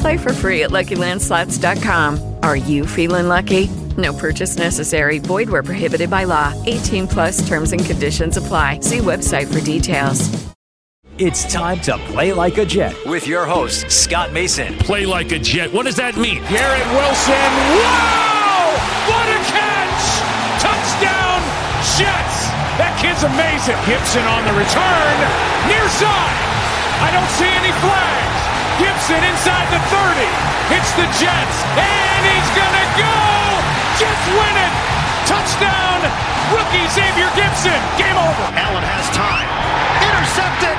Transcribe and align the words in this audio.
Play 0.00 0.16
for 0.16 0.32
free 0.32 0.62
at 0.64 0.70
LuckyLandSlots.com. 0.70 2.36
Are 2.42 2.56
you 2.56 2.86
feeling 2.86 3.28
lucky? 3.28 3.68
No 3.96 4.12
purchase 4.12 4.56
necessary. 4.56 5.18
Void 5.18 5.48
where 5.48 5.62
prohibited 5.62 6.10
by 6.10 6.24
law. 6.24 6.54
18 6.66 7.08
plus 7.08 7.46
terms 7.48 7.72
and 7.72 7.84
conditions 7.84 8.36
apply. 8.36 8.80
See 8.80 8.98
website 8.98 9.52
for 9.52 9.64
details. 9.64 10.28
It's 11.18 11.52
time 11.52 11.80
to 11.80 11.98
play 12.14 12.32
like 12.32 12.58
a 12.58 12.64
Jet 12.64 12.94
with 13.04 13.26
your 13.26 13.44
host, 13.44 13.90
Scott 13.90 14.32
Mason. 14.32 14.78
Play 14.78 15.04
like 15.04 15.32
a 15.32 15.38
Jet. 15.40 15.72
What 15.72 15.86
does 15.86 15.96
that 15.96 16.14
mean? 16.16 16.38
Garrett 16.46 16.86
Wilson. 16.94 17.50
Wow! 17.74 18.70
What 19.10 19.26
a 19.26 19.40
catch! 19.50 20.04
Touchdown, 20.62 21.42
Jets! 21.98 22.38
That 22.78 22.94
kid's 23.02 23.26
amazing. 23.26 23.74
Gipson 23.82 24.22
on 24.30 24.46
the 24.46 24.54
return. 24.54 25.16
Near 25.66 25.90
side. 25.98 26.38
I 27.02 27.10
don't 27.10 27.30
see 27.34 27.50
any 27.50 27.74
flags. 27.82 28.27
Gipson 28.78 29.22
inside 29.26 29.66
the 29.74 29.82
30. 29.90 30.22
Hits 30.70 30.90
the 30.94 31.06
Jets. 31.18 31.56
And 31.74 32.22
he's 32.22 32.50
going 32.54 32.76
to 32.78 32.86
go! 32.98 33.18
Jets 33.98 34.26
win 34.30 34.56
it! 34.56 34.74
Touchdown! 35.26 36.00
Rookie 36.54 36.86
Xavier 36.94 37.28
Gipson. 37.36 37.76
Game 38.00 38.16
over. 38.16 38.46
Allen 38.56 38.86
has 38.86 39.04
time. 39.12 39.48
Intercepted. 40.00 40.78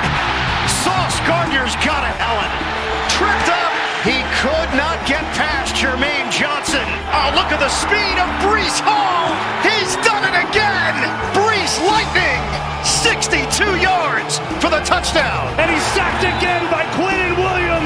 Sauce 0.82 1.20
Gardner's 1.28 1.76
got 1.84 2.02
it. 2.02 2.16
Allen 2.18 2.50
tripped 3.12 3.48
up. 3.52 3.72
He 4.02 4.24
could 4.40 4.70
not 4.74 4.96
get 5.04 5.20
past 5.36 5.76
Jermaine 5.76 6.32
Johnson. 6.32 6.82
Oh, 7.12 7.36
look 7.36 7.52
at 7.52 7.60
the 7.60 7.68
speed 7.68 8.16
of 8.16 8.28
Breece 8.40 8.80
Hall. 8.80 9.28
He's 9.60 9.92
done 10.00 10.24
it 10.24 10.36
again. 10.48 10.96
Breece 11.36 11.76
Lightning. 11.84 12.40
62 12.82 13.76
yards 13.78 14.38
for 14.58 14.72
the 14.72 14.80
touchdown. 14.88 15.52
And 15.60 15.70
he's 15.70 15.84
sacked 15.92 16.24
again 16.24 16.64
by 16.72 16.82
Quinnen 16.96 17.36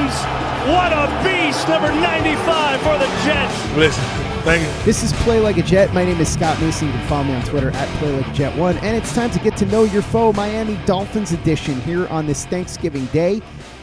Williams. 0.05 0.45
What 0.67 0.91
a 0.91 1.07
beast, 1.23 1.67
number 1.67 1.89
95 1.89 2.81
for 2.81 2.97
the 2.97 3.05
Jets. 3.23 3.75
Listen, 3.75 4.03
thank 4.43 4.61
you. 4.61 4.83
This 4.83 5.03
is 5.03 5.13
Play 5.23 5.39
Like 5.39 5.57
a 5.57 5.61
Jet. 5.61 5.93
My 5.93 6.03
name 6.03 6.19
is 6.19 6.31
Scott 6.31 6.59
Mason. 6.61 6.87
You 6.87 6.93
can 6.93 7.07
follow 7.07 7.23
me 7.25 7.33
on 7.35 7.43
Twitter 7.43 7.69
at 7.71 7.87
Play 7.99 8.11
Like 8.11 8.27
a 8.27 8.33
Jet 8.33 8.57
One, 8.57 8.77
and 8.77 8.95
it's 8.95 9.13
time 9.13 9.31
to 9.31 9.39
get 9.39 9.55
to 9.57 9.65
know 9.67 9.83
your 9.83 10.01
foe, 10.01 10.33
Miami 10.33 10.79
Dolphins 10.85 11.31
edition 11.31 11.79
here 11.81 12.07
on 12.07 12.25
this 12.25 12.45
Thanksgiving 12.45 13.05
Day. 13.07 13.41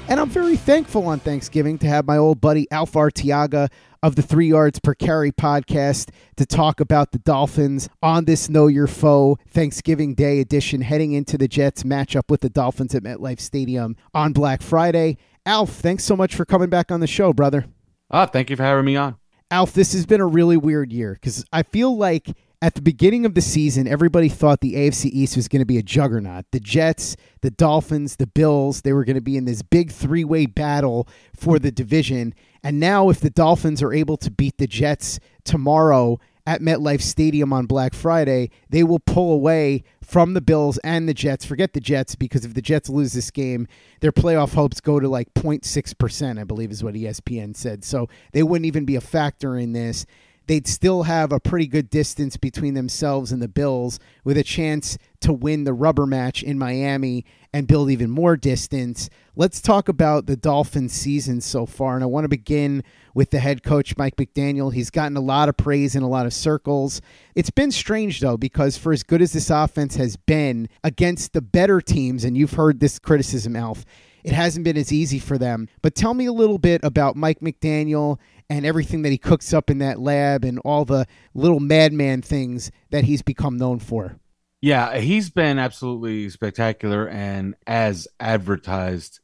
And 0.09 0.19
I'm 0.19 0.28
very 0.28 0.56
thankful 0.56 1.06
on 1.06 1.21
Thanksgiving 1.21 1.78
to 1.78 1.87
have 1.87 2.06
my 2.06 2.16
old 2.16 2.41
buddy 2.41 2.66
Alf 2.72 2.93
Arteaga 2.93 3.71
of 4.03 4.16
the 4.16 4.22
Three 4.22 4.49
Yards 4.49 4.81
Per 4.81 4.94
Carry 4.94 5.31
podcast 5.31 6.10
to 6.37 6.44
talk 6.44 6.81
about 6.81 7.12
the 7.12 7.21
Dolphins 7.21 7.89
on 8.03 8.25
this 8.25 8.49
Know 8.49 8.66
Your 8.66 8.89
Foe 8.89 9.39
Thanksgiving 9.49 10.15
Day 10.15 10.41
edition, 10.41 10.81
heading 10.81 11.12
into 11.12 11.39
the 11.39 11.47
Jets 11.47 11.84
matchup 11.84 12.28
with 12.28 12.41
the 12.41 12.50
Dolphins 12.50 12.97
at 12.97 13.04
MetLife 13.04 13.39
Stadium 13.39 13.94
on 14.12 14.33
Black 14.33 14.60
Friday. 14.60 15.19
Alf, 15.44 15.70
thanks 15.70 16.04
so 16.04 16.14
much 16.14 16.34
for 16.36 16.44
coming 16.44 16.70
back 16.70 16.92
on 16.92 17.00
the 17.00 17.06
show, 17.06 17.32
brother. 17.32 17.66
Ah, 18.10 18.26
thank 18.26 18.50
you 18.50 18.56
for 18.56 18.62
having 18.62 18.84
me 18.84 18.97
on. 18.97 19.16
Alf, 19.50 19.72
this 19.72 19.92
has 19.92 20.06
been 20.06 20.20
a 20.20 20.26
really 20.26 20.56
weird 20.56 20.92
year 20.92 21.14
because 21.14 21.44
I 21.53 21.62
feel 21.62 21.97
like 21.97 22.28
at 22.62 22.76
the 22.76 22.80
beginning 22.80 23.26
of 23.26 23.34
the 23.34 23.41
season, 23.41 23.88
everybody 23.88 24.28
thought 24.28 24.60
the 24.60 24.75
AFC 24.75 25.06
East 25.06 25.34
was 25.34 25.48
going 25.48 25.60
to 25.60 25.66
be 25.66 25.78
a 25.78 25.82
juggernaut. 25.82 26.44
The 26.53 26.60
Jets, 26.60 27.16
the 27.41 27.50
Dolphins, 27.50 28.16
the 28.16 28.28
Bills, 28.28 28.82
they 28.82 28.92
were 28.92 29.04
going 29.04 29.16
to 29.16 29.20
be 29.20 29.36
in 29.36 29.47
this 29.47 29.62
big 29.62 29.91
three 29.91 30.22
way 30.22 30.47
battle 30.47 31.08
for 31.34 31.59
the 31.59 31.72
division. 31.72 32.34
And 32.62 32.78
now, 32.78 33.09
if 33.09 33.19
the 33.19 33.30
Dolphins 33.30 33.82
are 33.82 33.92
able 33.92 34.16
to 34.19 34.30
beat 34.30 34.59
the 34.59 34.69
Jets 34.69 35.19
tomorrow 35.44 36.20
at 36.47 36.60
MetLife 36.60 37.03
Stadium 37.03 37.53
on 37.53 37.66
Black 37.66 37.94
Friday, 37.94 38.50
they 38.69 38.82
will 38.82 38.98
pull 38.98 39.32
away 39.32 39.84
from 40.03 40.34
the 40.34 40.41
Bills 40.41 40.78
and 40.78 41.08
the 41.08 41.14
Jets. 41.14 41.44
Forget 41.44 41.72
the 41.72 41.80
Jets 41.80 42.14
because 42.14 42.44
if 42.44 42.54
the 42.54 42.62
Jets 42.62 42.88
lose 42.88 43.12
this 43.12 43.30
game, 43.30 43.69
their 44.00 44.12
playoff 44.12 44.54
hopes 44.54 44.80
go 44.80 44.98
to 44.98 45.08
like 45.08 45.32
0.6%, 45.34 46.38
I 46.41 46.44
believe 46.44 46.70
is 46.70 46.82
what 46.82 46.94
ESPN 46.94 47.56
said. 47.56 47.84
So 47.84 48.08
they 48.32 48.42
wouldn't 48.42 48.66
even 48.66 48.84
be 48.84 48.97
a 48.97 49.00
factor 49.00 49.56
in 49.56 49.72
this 49.72 50.04
they'd 50.47 50.66
still 50.66 51.04
have 51.04 51.32
a 51.32 51.41
pretty 51.41 51.66
good 51.66 51.91
distance 51.91 52.36
between 52.36 52.75
themselves 52.75 53.32
and 53.32 53.41
the 53.41 53.48
Bills 53.48 53.98
with 54.25 54.36
a 54.36 54.42
chance 54.42 54.98
to 55.20 55.32
win 55.32 55.64
the 55.64 55.72
rubber 55.72 56.06
match 56.06 56.42
in 56.42 56.58
Miami 56.58 57.25
and 57.53 57.66
build 57.66 57.91
even 57.91 58.10
more 58.10 58.36
distance. 58.36 59.10
Let's 59.36 59.60
talk 59.60 59.88
about 59.88 60.26
the 60.26 60.36
Dolphins 60.36 60.92
season 60.92 61.41
so 61.41 61.66
far. 61.66 61.94
And 61.94 62.03
I 62.03 62.06
want 62.06 62.25
to 62.25 62.28
begin 62.28 62.82
with 63.14 63.30
the 63.30 63.38
head 63.38 63.62
coach, 63.62 63.97
Mike 63.97 64.16
McDaniel. 64.16 64.72
He's 64.72 64.91
gotten 64.91 65.16
a 65.16 65.20
lot 65.20 65.48
of 65.48 65.56
praise 65.56 65.94
in 65.94 66.03
a 66.03 66.08
lot 66.08 66.26
of 66.26 66.32
circles. 66.32 67.00
It's 67.34 67.50
been 67.50 67.70
strange, 67.70 68.20
though, 68.20 68.36
because 68.36 68.76
for 68.76 68.92
as 68.92 69.03
good 69.03 69.22
as 69.22 69.32
this 69.32 69.50
offense 69.50 69.97
has 69.97 70.16
been 70.16 70.69
against 70.82 71.34
the 71.34 71.42
better 71.42 71.80
teams, 71.80 72.24
and 72.24 72.36
you've 72.36 72.54
heard 72.54 72.80
this 72.80 72.98
criticism, 72.98 73.54
Alf, 73.54 73.84
it 74.25 74.33
hasn't 74.33 74.65
been 74.65 74.77
as 74.77 74.93
easy 74.93 75.19
for 75.19 75.38
them. 75.38 75.69
But 75.81 75.94
tell 75.94 76.15
me 76.15 76.27
a 76.27 76.33
little 76.33 76.59
bit 76.59 76.81
about 76.84 77.16
Mike 77.16 77.41
McDaniel 77.41 78.19
and 78.49 78.66
everything 78.66 79.03
that 79.03 79.10
he 79.10 79.19
cooks 79.19 79.53
up 79.53 79.71
in 79.71 79.78
that 79.78 80.00
lab 80.00 80.44
and 80.44 80.59
all 80.60 80.84
the 80.84 81.06
little 81.34 81.60
madman 81.60 82.22
things 82.22 82.71
that 82.91 83.05
he's 83.05 83.22
become 83.22 83.56
known 83.56 83.78
for. 83.78 84.19
Yeah, 84.60 84.99
he's 84.99 85.28
been 85.28 85.59
absolutely 85.59 86.28
spectacular 86.31 87.09
and 87.09 87.56
as 87.66 88.06
advertised. 88.21 89.21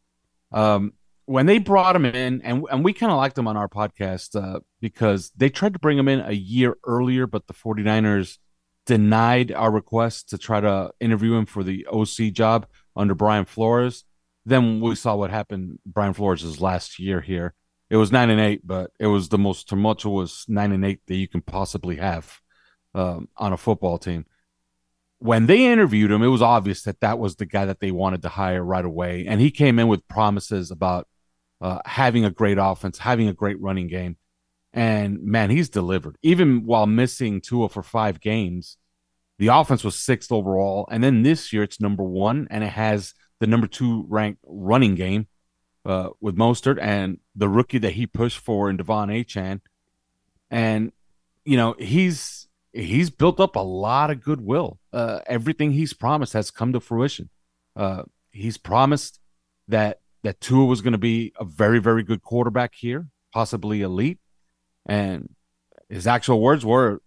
Um, 0.50 0.94
when 1.26 1.46
they 1.46 1.58
brought 1.58 1.94
him 1.94 2.06
in, 2.06 2.40
and 2.40 2.64
and 2.70 2.82
we 2.82 2.94
kind 2.94 3.12
of 3.12 3.18
liked 3.18 3.36
him 3.36 3.46
on 3.46 3.56
our 3.56 3.68
podcast 3.68 4.34
uh, 4.34 4.60
because 4.80 5.30
they 5.36 5.50
tried 5.50 5.74
to 5.74 5.78
bring 5.78 5.98
him 5.98 6.08
in 6.08 6.20
a 6.20 6.32
year 6.32 6.76
earlier, 6.84 7.26
but 7.26 7.46
the 7.46 7.54
49ers 7.54 8.38
denied 8.86 9.52
our 9.52 9.70
request 9.70 10.30
to 10.30 10.38
try 10.38 10.58
to 10.58 10.90
interview 10.98 11.34
him 11.34 11.44
for 11.44 11.62
the 11.62 11.86
OC 11.86 12.32
job 12.32 12.66
under 12.96 13.14
Brian 13.14 13.44
Flores. 13.44 14.04
Then 14.44 14.80
we 14.80 14.94
saw 14.94 15.16
what 15.16 15.30
happened 15.30 15.78
Brian 15.84 16.14
Flores' 16.14 16.60
last 16.60 16.98
year 16.98 17.20
here. 17.20 17.54
It 17.90 17.96
was 17.96 18.12
nine 18.12 18.30
and 18.30 18.40
eight, 18.40 18.66
but 18.66 18.90
it 18.98 19.06
was 19.06 19.28
the 19.28 19.38
most 19.38 19.68
tumultuous 19.68 20.44
nine 20.48 20.72
and 20.72 20.84
eight 20.84 21.00
that 21.06 21.16
you 21.16 21.28
can 21.28 21.40
possibly 21.40 21.96
have 21.96 22.38
um, 22.94 23.28
on 23.36 23.52
a 23.52 23.56
football 23.56 23.98
team. 23.98 24.26
When 25.20 25.46
they 25.46 25.66
interviewed 25.66 26.10
him, 26.10 26.22
it 26.22 26.28
was 26.28 26.42
obvious 26.42 26.82
that 26.82 27.00
that 27.00 27.18
was 27.18 27.36
the 27.36 27.46
guy 27.46 27.64
that 27.64 27.80
they 27.80 27.90
wanted 27.90 28.22
to 28.22 28.28
hire 28.28 28.62
right 28.62 28.84
away, 28.84 29.26
and 29.26 29.40
he 29.40 29.50
came 29.50 29.78
in 29.78 29.88
with 29.88 30.06
promises 30.06 30.70
about 30.70 31.08
uh, 31.60 31.80
having 31.84 32.24
a 32.24 32.30
great 32.30 32.58
offense, 32.58 32.98
having 32.98 33.28
a 33.28 33.32
great 33.32 33.60
running 33.60 33.88
game, 33.88 34.16
and 34.72 35.20
man, 35.22 35.50
he's 35.50 35.68
delivered. 35.68 36.16
Even 36.22 36.64
while 36.66 36.86
missing 36.86 37.40
Tua 37.40 37.68
for 37.68 37.82
five 37.82 38.20
games, 38.20 38.76
the 39.38 39.48
offense 39.48 39.82
was 39.82 39.98
sixth 39.98 40.30
overall, 40.30 40.86
and 40.90 41.02
then 41.02 41.22
this 41.22 41.52
year 41.52 41.62
it's 41.62 41.80
number 41.80 42.04
one, 42.04 42.46
and 42.50 42.62
it 42.62 42.68
has 42.70 43.14
the 43.40 43.46
number 43.46 43.66
two 43.66 44.04
ranked 44.08 44.40
running 44.46 44.94
game 44.94 45.26
uh, 45.84 46.10
with 46.20 46.36
Mostert 46.36 46.78
and 46.80 47.18
the 47.34 47.48
rookie 47.48 47.78
that 47.78 47.92
he 47.92 48.06
pushed 48.06 48.38
for 48.38 48.68
in 48.68 48.76
De'Von 48.76 49.08
Achane. 49.08 49.60
And, 50.50 50.92
you 51.44 51.56
know, 51.56 51.74
he's 51.78 52.48
he's 52.72 53.10
built 53.10 53.40
up 53.40 53.56
a 53.56 53.60
lot 53.60 54.10
of 54.10 54.22
goodwill. 54.22 54.78
Uh, 54.92 55.20
everything 55.26 55.72
he's 55.72 55.92
promised 55.92 56.32
has 56.32 56.50
come 56.50 56.72
to 56.72 56.80
fruition. 56.80 57.30
Uh, 57.74 58.04
he's 58.30 58.58
promised 58.58 59.20
that 59.68 60.00
that 60.24 60.40
Tua 60.40 60.64
was 60.64 60.80
going 60.80 60.92
to 60.92 60.98
be 60.98 61.32
a 61.38 61.44
very, 61.44 61.78
very 61.78 62.02
good 62.02 62.22
quarterback 62.22 62.74
here, 62.74 63.08
possibly 63.32 63.82
elite. 63.82 64.18
And 64.86 65.34
his 65.88 66.06
actual 66.06 66.40
words 66.40 66.64
were, 66.64 67.00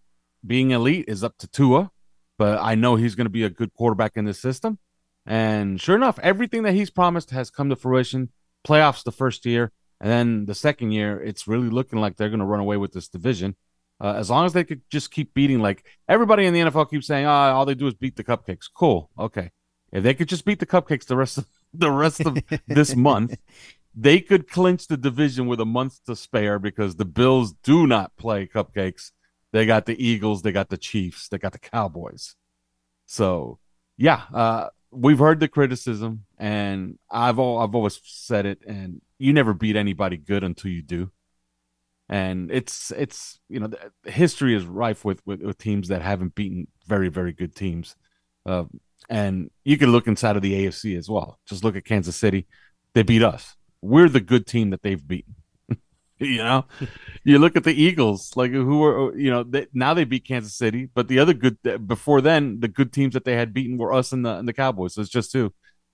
"Being 0.45 0.72
elite 0.72 1.06
is 1.07 1.24
up 1.24 1.38
to 1.39 1.48
Tua, 1.48 1.92
but 2.38 2.60
I 2.60 2.75
know 2.75 2.95
he's 2.95 3.16
going 3.16 3.25
to 3.25 3.31
be 3.31 3.44
a 3.44 3.50
good 3.50 3.74
quarterback 3.74 4.16
in 4.16 4.25
this 4.25 4.39
system." 4.39 4.80
And 5.26 5.80
sure 5.80 5.96
enough, 5.96 6.20
everything 6.20 6.64
that 6.64 6.74
he's 6.74 6.90
promised 6.90 7.32
has 7.32 7.50
come 7.50 7.70
to 7.70 7.76
fruition. 7.76 8.30
Playoffs 8.66 9.04
the 9.04 9.12
first 9.12 9.46
year, 9.46 9.72
and 10.00 10.10
then 10.10 10.46
the 10.46 10.56
second 10.56 10.92
year, 10.92 11.20
it's 11.22 11.48
really 11.48 11.70
looking 11.70 12.00
like 12.00 12.16
they're 12.16 12.30
going 12.30 12.40
to 12.40 12.46
run 12.46 12.60
away 12.60 12.78
with 12.78 12.92
this 12.92 13.08
division. 13.08 13.56
Uh, 14.00 14.16
as 14.18 14.32
long 14.32 14.46
as 14.48 14.54
they 14.54 14.64
could 14.64 14.82
just 14.90 15.12
keep 15.12 15.34
beating, 15.36 15.60
like 15.60 15.86
everybody 16.10 16.46
in 16.46 16.54
the 16.54 16.60
NFL 16.60 16.90
keeps 16.90 17.06
saying, 17.06 17.26
oh, 17.26 17.30
all 17.30 17.66
they 17.66 17.76
do 17.76 17.86
is 17.86 17.94
beat 17.94 18.16
the 18.16 18.24
cupcakes. 18.24 18.66
Cool. 18.74 19.12
Okay. 19.18 19.52
If 19.92 20.04
they 20.04 20.16
could 20.16 20.28
just 20.28 20.44
beat 20.44 20.60
the 20.60 20.66
cupcakes 20.66 21.06
the 21.06 21.18
rest 21.18 21.38
of 21.38 21.48
the 21.74 21.92
rest 21.92 22.22
of 22.22 22.38
this 22.68 22.96
month, 23.10 23.38
they 23.94 24.20
could 24.22 24.50
clinch 24.50 24.88
the 24.88 24.98
division 24.98 25.46
with 25.46 25.60
a 25.60 25.66
month 25.66 26.04
to 26.06 26.16
spare 26.16 26.58
because 26.58 26.96
the 26.96 27.06
Bills 27.06 27.54
do 27.64 27.86
not 27.86 28.18
play 28.18 28.48
cupcakes. 28.48 29.12
They 29.52 29.68
got 29.68 29.86
the 29.86 30.04
Eagles, 30.04 30.42
they 30.42 30.52
got 30.52 30.70
the 30.70 30.78
Chiefs, 30.78 31.28
they 31.28 31.38
got 31.38 31.52
the 31.52 31.60
Cowboys. 31.60 32.36
So, 33.06 33.60
yeah, 33.98 34.24
uh, 34.34 34.70
we've 34.92 35.20
heard 35.20 35.40
the 35.40 35.48
criticism, 35.48 36.26
and 36.38 37.00
I've 37.10 37.40
all, 37.40 37.60
I've 37.60 37.76
always 37.76 38.00
said 38.04 38.46
it, 38.46 38.60
and 38.66 39.02
you 39.18 39.34
never 39.34 39.54
beat 39.54 39.76
anybody 39.76 40.18
good 40.18 40.44
until 40.44 40.72
you 40.72 40.82
do. 40.82 41.12
And 42.10 42.52
it's 42.52 42.92
it's 42.92 43.40
you 43.48 43.60
know 43.62 43.70
history 44.06 44.54
is 44.54 44.66
rife 44.66 45.06
with, 45.06 45.26
with, 45.26 45.42
with 45.42 45.58
teams 45.58 45.88
that 45.88 46.02
haven't 46.02 46.36
beaten 46.36 46.68
very 46.86 47.08
very 47.08 47.32
good 47.32 47.56
teams, 47.56 47.96
uh, 48.46 48.66
and 49.10 49.50
you 49.64 49.78
can 49.78 49.92
look 49.92 50.08
inside 50.08 50.36
of 50.36 50.42
the 50.42 50.66
AFC 50.66 50.98
as 50.98 51.10
well. 51.10 51.40
Just 51.46 51.64
look 51.64 51.78
at 51.78 51.86
Kansas 51.86 52.18
City; 52.18 52.48
they 52.94 53.04
beat 53.04 53.24
us. 53.24 53.56
We're 53.82 54.10
the 54.10 54.20
good 54.20 54.46
team 54.46 54.72
that 54.72 54.84
they've 54.84 55.08
beaten. 55.08 55.36
you 56.28 56.38
know, 56.38 56.66
you 57.24 57.40
look 57.40 57.56
at 57.56 57.64
the 57.64 57.74
Eagles, 57.74 58.32
like 58.36 58.52
who 58.52 58.84
are 58.84 59.18
you 59.18 59.32
know 59.32 59.44
they, 59.44 59.66
now 59.74 59.94
they 59.94 60.04
beat 60.04 60.26
Kansas 60.26 60.56
City, 60.56 60.88
but 60.94 61.08
the 61.08 61.20
other 61.20 61.34
good 61.34 61.58
before 61.88 62.22
then 62.22 62.60
the 62.60 62.68
good 62.68 62.94
teams 62.94 63.16
that 63.16 63.26
they 63.26 63.36
had 63.36 63.54
beaten 63.54 63.78
were 63.78 63.92
us 63.92 64.12
and 64.12 64.24
the 64.24 64.38
and 64.38 64.48
the 64.48 64.54
Cowboys. 64.54 64.94
So 64.94 65.02
it's 65.02 65.10
just 65.10 65.32
two 65.32 65.52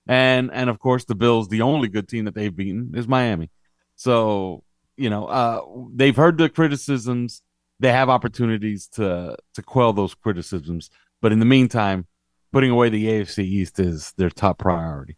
and 0.07 0.51
and 0.53 0.69
of 0.69 0.79
course 0.79 1.05
the 1.05 1.15
Bills, 1.15 1.49
the 1.49 1.61
only 1.61 1.87
good 1.87 2.07
team 2.07 2.25
that 2.25 2.35
they've 2.35 2.55
beaten 2.55 2.91
is 2.95 3.07
Miami. 3.07 3.49
So 3.95 4.63
you 4.95 5.09
know 5.09 5.25
uh, 5.25 5.61
they've 5.93 6.15
heard 6.15 6.37
the 6.37 6.49
criticisms. 6.49 7.41
They 7.79 7.91
have 7.91 8.09
opportunities 8.09 8.87
to 8.93 9.37
to 9.53 9.61
quell 9.61 9.93
those 9.93 10.15
criticisms, 10.15 10.89
but 11.21 11.31
in 11.31 11.39
the 11.39 11.45
meantime, 11.45 12.07
putting 12.51 12.71
away 12.71 12.89
the 12.89 13.05
AFC 13.05 13.39
East 13.43 13.79
is 13.79 14.13
their 14.17 14.29
top 14.29 14.59
priority. 14.59 15.17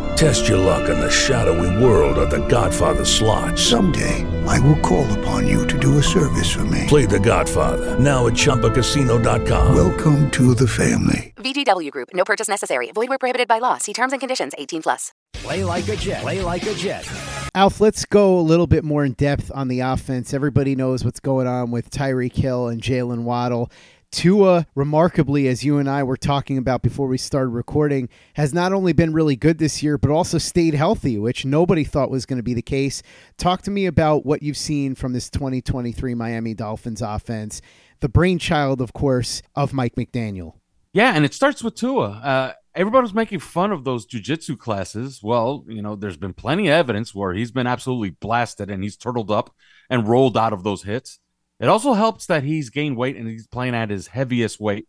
Test 0.21 0.47
your 0.47 0.59
luck 0.59 0.87
in 0.87 0.99
the 0.99 1.09
shadowy 1.09 1.83
world 1.83 2.19
of 2.19 2.29
The 2.29 2.45
Godfather 2.45 3.05
slot. 3.05 3.57
Someday, 3.57 4.23
I 4.45 4.59
will 4.59 4.77
call 4.81 5.11
upon 5.19 5.47
you 5.47 5.65
to 5.65 5.79
do 5.79 5.97
a 5.97 6.03
service 6.03 6.53
for 6.53 6.63
me. 6.65 6.85
Play 6.87 7.07
The 7.07 7.19
Godfather 7.19 7.97
now 7.97 8.27
at 8.27 8.33
ChumbaCasino.com. 8.33 9.73
Welcome 9.73 10.29
to 10.29 10.53
the 10.53 10.67
family. 10.67 11.33
VGW 11.37 11.89
Group. 11.89 12.09
No 12.13 12.23
purchase 12.23 12.47
necessary. 12.47 12.91
Void 12.91 13.09
where 13.09 13.17
prohibited 13.17 13.47
by 13.47 13.57
law. 13.57 13.79
See 13.79 13.93
terms 13.93 14.13
and 14.13 14.19
conditions. 14.19 14.53
18 14.59 14.83
plus. 14.83 15.11
Play 15.33 15.63
like 15.63 15.87
a 15.87 15.95
Jet. 15.95 16.21
Play 16.21 16.43
like 16.43 16.67
a 16.67 16.75
Jet. 16.75 17.11
Alf, 17.55 17.81
let's 17.81 18.05
go 18.05 18.37
a 18.37 18.41
little 18.41 18.67
bit 18.67 18.83
more 18.83 19.03
in 19.03 19.13
depth 19.13 19.51
on 19.55 19.69
the 19.69 19.79
offense. 19.79 20.35
Everybody 20.35 20.75
knows 20.75 21.03
what's 21.03 21.19
going 21.19 21.47
on 21.47 21.71
with 21.71 21.89
Tyreek 21.89 22.35
Hill 22.35 22.67
and 22.67 22.79
Jalen 22.79 23.23
Waddle. 23.23 23.71
Tua, 24.11 24.67
remarkably, 24.75 25.47
as 25.47 25.63
you 25.63 25.77
and 25.77 25.89
I 25.89 26.03
were 26.03 26.17
talking 26.17 26.57
about 26.57 26.81
before 26.81 27.07
we 27.07 27.17
started 27.17 27.49
recording, 27.49 28.09
has 28.33 28.53
not 28.53 28.73
only 28.73 28.91
been 28.91 29.13
really 29.13 29.37
good 29.37 29.57
this 29.57 29.81
year, 29.81 29.97
but 29.97 30.11
also 30.11 30.37
stayed 30.37 30.73
healthy, 30.73 31.17
which 31.17 31.45
nobody 31.45 31.85
thought 31.85 32.11
was 32.11 32.25
going 32.25 32.37
to 32.37 32.43
be 32.43 32.53
the 32.53 32.61
case. 32.61 33.01
Talk 33.37 33.61
to 33.63 33.71
me 33.71 33.85
about 33.85 34.25
what 34.25 34.43
you've 34.43 34.57
seen 34.57 34.95
from 34.95 35.13
this 35.13 35.29
2023 35.29 36.13
Miami 36.13 36.53
Dolphins 36.53 37.01
offense, 37.01 37.61
the 38.01 38.09
brainchild, 38.09 38.81
of 38.81 38.91
course, 38.91 39.41
of 39.55 39.71
Mike 39.71 39.95
McDaniel. 39.95 40.55
Yeah, 40.91 41.13
and 41.15 41.23
it 41.23 41.33
starts 41.33 41.63
with 41.63 41.75
Tua. 41.75 42.09
Uh, 42.09 42.53
was 42.75 43.13
making 43.13 43.39
fun 43.39 43.71
of 43.71 43.85
those 43.85 44.05
jujitsu 44.05 44.57
classes. 44.57 45.21
Well, 45.23 45.63
you 45.69 45.81
know, 45.81 45.95
there's 45.95 46.17
been 46.17 46.33
plenty 46.33 46.67
of 46.67 46.73
evidence 46.73 47.15
where 47.15 47.33
he's 47.33 47.51
been 47.51 47.67
absolutely 47.67 48.09
blasted 48.09 48.69
and 48.69 48.83
he's 48.83 48.97
turtled 48.97 49.31
up 49.31 49.55
and 49.89 50.05
rolled 50.05 50.37
out 50.37 50.51
of 50.51 50.63
those 50.63 50.83
hits. 50.83 51.19
It 51.61 51.69
also 51.69 51.93
helps 51.93 52.25
that 52.25 52.43
he's 52.43 52.71
gained 52.71 52.97
weight 52.97 53.15
and 53.15 53.27
he's 53.27 53.45
playing 53.45 53.75
at 53.75 53.91
his 53.91 54.07
heaviest 54.07 54.59
weight, 54.59 54.87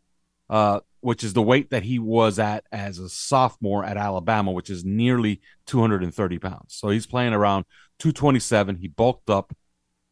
uh, 0.48 0.80
which 1.00 1.22
is 1.22 1.34
the 1.34 1.42
weight 1.42 1.68
that 1.68 1.82
he 1.82 1.98
was 1.98 2.38
at 2.38 2.64
as 2.72 2.98
a 2.98 3.10
sophomore 3.10 3.84
at 3.84 3.98
Alabama, 3.98 4.52
which 4.52 4.70
is 4.70 4.82
nearly 4.82 5.42
230 5.66 6.38
pounds. 6.38 6.74
So 6.74 6.88
he's 6.88 7.06
playing 7.06 7.34
around 7.34 7.66
227. 7.98 8.76
He 8.76 8.88
bulked 8.88 9.28
up. 9.28 9.54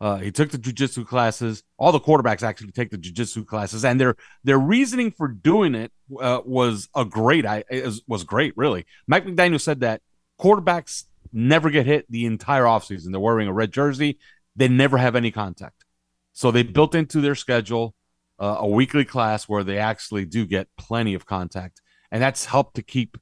Uh, 0.03 0.17
he 0.19 0.31
took 0.31 0.51
the 0.51 0.59
jujitsu 0.59 1.07
classes. 1.07 1.63
All 1.79 1.93
the 1.93 2.01
quarterbacks 2.01 2.43
actually 2.43 2.73
take 2.73 2.91
the 2.91 2.99
jujitsu 2.99 3.47
classes, 3.47 3.85
and 3.85 4.01
their 4.01 4.17
their 4.45 4.59
reasoning 4.59 5.11
for 5.11 5.29
doing 5.29 5.75
it 5.75 5.93
uh, 6.19 6.41
was 6.45 6.89
a 6.95 7.05
great. 7.05 7.45
I 7.45 7.65
was 8.07 8.25
great, 8.25 8.55
really. 8.57 8.87
Mike 9.07 9.27
McDaniel 9.27 9.61
said 9.61 9.81
that 9.81 10.01
quarterbacks 10.39 11.05
never 11.35 11.69
get 11.69 11.85
hit 11.85 12.07
the 12.11 12.25
entire 12.25 12.65
offseason. 12.65 13.13
They're 13.13 13.21
wearing 13.21 13.49
a 13.49 13.53
red 13.53 13.73
jersey. 13.73 14.19
They 14.57 14.69
never 14.69 14.97
have 14.97 15.17
any 15.17 15.31
contact. 15.31 15.85
So 16.33 16.51
they 16.51 16.63
built 16.63 16.95
into 16.95 17.21
their 17.21 17.35
schedule 17.35 17.95
uh, 18.39 18.57
a 18.61 18.67
weekly 18.67 19.05
class 19.05 19.49
where 19.49 19.63
they 19.63 19.79
actually 19.79 20.25
do 20.25 20.47
get 20.47 20.69
plenty 20.79 21.15
of 21.15 21.27
contact, 21.27 21.83
and 22.11 22.23
that's 22.23 22.47
helped 22.47 22.77
to 22.77 22.83
keep 22.83 23.19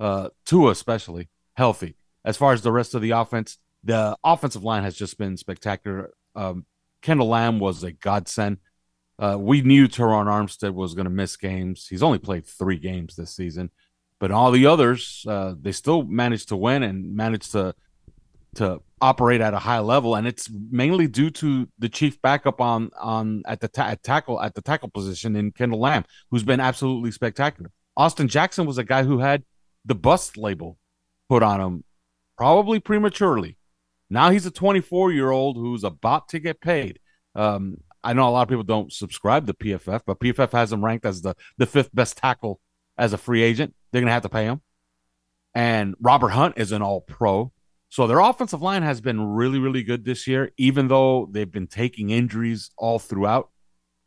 uh, 0.00 0.30
Tua 0.46 0.70
especially 0.70 1.28
healthy. 1.54 1.96
As 2.24 2.36
far 2.36 2.52
as 2.52 2.62
the 2.62 2.72
rest 2.72 2.94
of 2.94 3.02
the 3.02 3.10
offense, 3.10 3.58
the 3.82 4.16
offensive 4.24 4.64
line 4.64 4.82
has 4.82 4.96
just 4.96 5.18
been 5.18 5.36
spectacular. 5.36 6.10
Um, 6.34 6.64
Kendall 7.02 7.28
Lamm 7.28 7.58
was 7.58 7.84
a 7.84 7.92
godsend. 7.92 8.58
Uh, 9.18 9.36
we 9.38 9.60
knew 9.60 9.86
Terron 9.86 10.26
Armstead 10.26 10.72
was 10.72 10.94
going 10.94 11.04
to 11.04 11.10
miss 11.10 11.36
games. 11.36 11.86
He's 11.88 12.02
only 12.02 12.18
played 12.18 12.46
three 12.46 12.78
games 12.78 13.14
this 13.14 13.36
season, 13.36 13.70
but 14.18 14.30
all 14.30 14.50
the 14.50 14.66
others, 14.66 15.24
uh, 15.28 15.54
they 15.60 15.72
still 15.72 16.02
managed 16.02 16.48
to 16.48 16.56
win 16.56 16.82
and 16.82 17.14
managed 17.14 17.52
to 17.52 17.74
to 18.54 18.80
operate 19.00 19.40
at 19.40 19.54
a 19.54 19.58
high 19.58 19.80
level, 19.80 20.14
and 20.14 20.26
it's 20.26 20.50
mainly 20.70 21.06
due 21.06 21.30
to 21.30 21.68
the 21.78 21.88
chief 21.88 22.20
backup 22.22 22.60
on 22.60 22.90
on 22.98 23.42
at 23.46 23.60
the 23.60 23.68
ta- 23.68 23.88
at 23.88 24.02
tackle 24.02 24.40
at 24.40 24.54
the 24.54 24.62
tackle 24.62 24.88
position 24.88 25.36
in 25.36 25.52
Kendall 25.52 25.80
Lamm, 25.80 26.04
who's 26.30 26.42
been 26.42 26.60
absolutely 26.60 27.10
spectacular. 27.10 27.70
Austin 27.96 28.28
Jackson 28.28 28.66
was 28.66 28.78
a 28.78 28.84
guy 28.84 29.04
who 29.04 29.18
had 29.18 29.44
the 29.84 29.94
bust 29.94 30.36
label 30.36 30.78
put 31.28 31.42
on 31.42 31.60
him, 31.60 31.84
probably 32.36 32.80
prematurely, 32.80 33.56
Now 34.10 34.30
he's 34.30 34.46
a 34.46 34.50
24 34.50 35.12
year 35.12 35.30
old 35.30 35.56
who's 35.56 35.84
about 35.84 36.28
to 36.30 36.38
get 36.38 36.60
paid. 36.60 37.00
Um, 37.34 37.78
I 38.02 38.12
know 38.12 38.28
a 38.28 38.30
lot 38.30 38.42
of 38.42 38.48
people 38.48 38.64
don't 38.64 38.92
subscribe 38.92 39.46
to 39.46 39.54
PFF, 39.54 40.02
but 40.06 40.20
PFF 40.20 40.52
has 40.52 40.72
him 40.72 40.84
ranked 40.84 41.06
as 41.06 41.22
the, 41.22 41.34
the 41.56 41.66
fifth 41.66 41.94
best 41.94 42.18
tackle 42.18 42.60
as 42.98 43.12
a 43.12 43.18
free 43.18 43.42
agent. 43.42 43.74
They're 43.90 44.02
to 44.02 44.10
have 44.10 44.22
to 44.22 44.28
pay 44.28 44.44
him. 44.44 44.60
And 45.54 45.94
Robert 46.00 46.30
Hunt 46.30 46.54
is 46.58 46.72
an 46.72 46.82
all 46.82 47.00
pro. 47.00 47.52
So 47.94 48.08
their 48.08 48.18
offensive 48.18 48.60
line 48.60 48.82
has 48.82 49.00
been 49.00 49.24
really, 49.24 49.60
really 49.60 49.84
good 49.84 50.04
this 50.04 50.26
year, 50.26 50.50
even 50.56 50.88
though 50.88 51.28
they've 51.30 51.52
been 51.52 51.68
taking 51.68 52.10
injuries 52.10 52.72
all 52.76 52.98
throughout. 52.98 53.50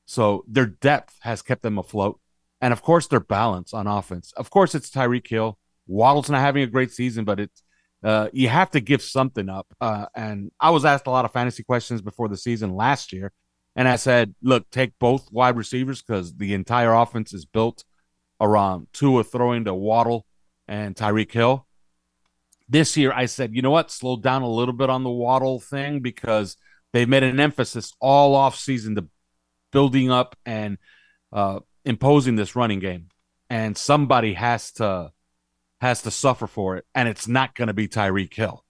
So 0.05 0.43
their 0.45 0.65
depth 0.65 1.15
has 1.21 1.41
kept 1.41 1.61
them 1.61 1.77
afloat. 1.77 2.19
And 2.59 2.73
of 2.73 2.81
course, 2.81 3.07
their 3.07 3.21
balance 3.21 3.73
on 3.73 3.87
offense. 3.87 4.33
Of 4.35 4.49
course, 4.49 4.75
it's 4.75 4.89
Tyreek 4.89 5.25
Hill. 5.25 5.57
Waddle's 5.87 6.29
not 6.29 6.41
having 6.41 6.63
a 6.63 6.67
great 6.67 6.91
season, 6.91 7.23
but 7.23 7.39
it's 7.39 7.63
uh, 8.03 8.27
you 8.33 8.49
have 8.49 8.71
to 8.71 8.81
give 8.81 9.01
something 9.01 9.47
up. 9.47 9.67
Uh, 9.79 10.07
and 10.13 10.51
I 10.59 10.71
was 10.71 10.83
asked 10.83 11.07
a 11.07 11.11
lot 11.11 11.23
of 11.23 11.31
fantasy 11.31 11.63
questions 11.63 12.01
before 12.01 12.27
the 12.27 12.35
season 12.35 12.75
last 12.75 13.13
year, 13.13 13.31
and 13.73 13.87
I 13.87 13.95
said, 13.95 14.35
look, 14.41 14.69
take 14.69 14.99
both 14.99 15.31
wide 15.31 15.55
receivers 15.55 16.01
because 16.01 16.35
the 16.35 16.53
entire 16.55 16.91
offense 16.91 17.33
is 17.33 17.45
built 17.45 17.85
around 18.41 18.87
Tua 18.91 19.23
throwing 19.23 19.63
to 19.63 19.73
Waddle 19.73 20.25
and 20.67 20.93
Tyreek 20.93 21.31
Hill. 21.31 21.66
This 22.69 22.97
year, 22.97 23.13
I 23.13 23.25
said, 23.27 23.55
you 23.55 23.61
know 23.61 23.71
what? 23.71 23.91
Slow 23.91 24.17
down 24.17 24.41
a 24.41 24.49
little 24.49 24.73
bit 24.73 24.89
on 24.89 25.03
the 25.03 25.09
Waddle 25.09 25.59
thing 25.59 26.01
because 26.01 26.57
they've 26.91 27.07
made 27.07 27.23
an 27.23 27.39
emphasis 27.39 27.93
all 28.01 28.35
off 28.35 28.57
season 28.57 28.95
to 28.95 29.07
building 29.71 30.11
up 30.11 30.35
and 30.45 30.77
uh, 31.31 31.59
imposing 31.85 32.35
this 32.35 32.55
running 32.55 32.79
game, 32.79 33.07
and 33.49 33.77
somebody 33.77 34.33
has 34.33 34.71
to 34.73 35.11
has 35.79 36.01
to 36.01 36.11
suffer 36.11 36.47
for 36.47 36.77
it, 36.77 36.85
and 36.95 37.07
it's 37.07 37.27
not 37.27 37.55
going 37.55 37.67
to 37.67 37.73
be 37.73 37.87
Tyreek 37.87 38.33
Hill. 38.33 38.63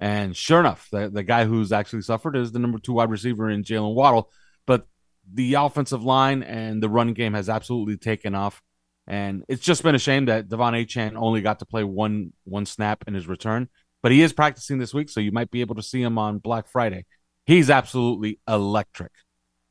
And 0.00 0.36
sure 0.36 0.60
enough, 0.60 0.88
the, 0.90 1.10
the 1.10 1.24
guy 1.24 1.44
who's 1.44 1.72
actually 1.72 2.02
suffered 2.02 2.36
is 2.36 2.52
the 2.52 2.60
number 2.60 2.78
two 2.78 2.92
wide 2.92 3.10
receiver 3.10 3.50
in 3.50 3.64
Jalen 3.64 3.94
Waddle. 3.94 4.30
But 4.66 4.86
the 5.30 5.54
offensive 5.54 6.04
line 6.04 6.42
and 6.42 6.82
the 6.82 6.88
running 6.88 7.14
game 7.14 7.34
has 7.34 7.48
absolutely 7.48 7.96
taken 7.96 8.34
off. 8.34 8.62
And 9.08 9.42
it's 9.48 9.64
just 9.64 9.82
been 9.82 9.94
a 9.94 9.98
shame 9.98 10.26
that 10.26 10.48
De'Von 10.48 10.74
Achane 10.74 11.16
only 11.16 11.40
got 11.40 11.60
to 11.60 11.66
play 11.66 11.82
one 11.82 12.32
one 12.44 12.66
snap 12.66 13.04
in 13.08 13.14
his 13.14 13.26
return. 13.26 13.68
But 14.02 14.12
he 14.12 14.22
is 14.22 14.32
practicing 14.32 14.78
this 14.78 14.94
week, 14.94 15.08
so 15.08 15.18
you 15.18 15.32
might 15.32 15.50
be 15.50 15.62
able 15.62 15.74
to 15.76 15.82
see 15.82 16.02
him 16.02 16.18
on 16.18 16.38
Black 16.38 16.68
Friday. 16.68 17.06
He's 17.46 17.70
absolutely 17.70 18.38
electric. 18.46 19.10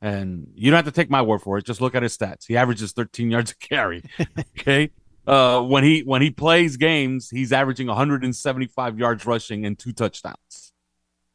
And 0.01 0.47
you 0.55 0.69
don't 0.69 0.83
have 0.83 0.85
to 0.85 0.91
take 0.91 1.09
my 1.09 1.21
word 1.21 1.41
for 1.41 1.57
it. 1.57 1.65
Just 1.65 1.81
look 1.81 1.95
at 1.95 2.03
his 2.03 2.17
stats. 2.17 2.45
He 2.47 2.57
averages 2.57 2.91
13 2.91 3.31
yards 3.31 3.51
a 3.51 3.55
carry. 3.55 4.03
okay. 4.59 4.91
Uh, 5.27 5.61
when 5.61 5.83
he 5.83 6.01
when 6.01 6.21
he 6.21 6.31
plays 6.31 6.77
games, 6.77 7.29
he's 7.29 7.51
averaging 7.51 7.87
175 7.87 8.97
yards 8.97 9.25
rushing 9.25 9.65
and 9.65 9.77
two 9.77 9.93
touchdowns. 9.93 10.71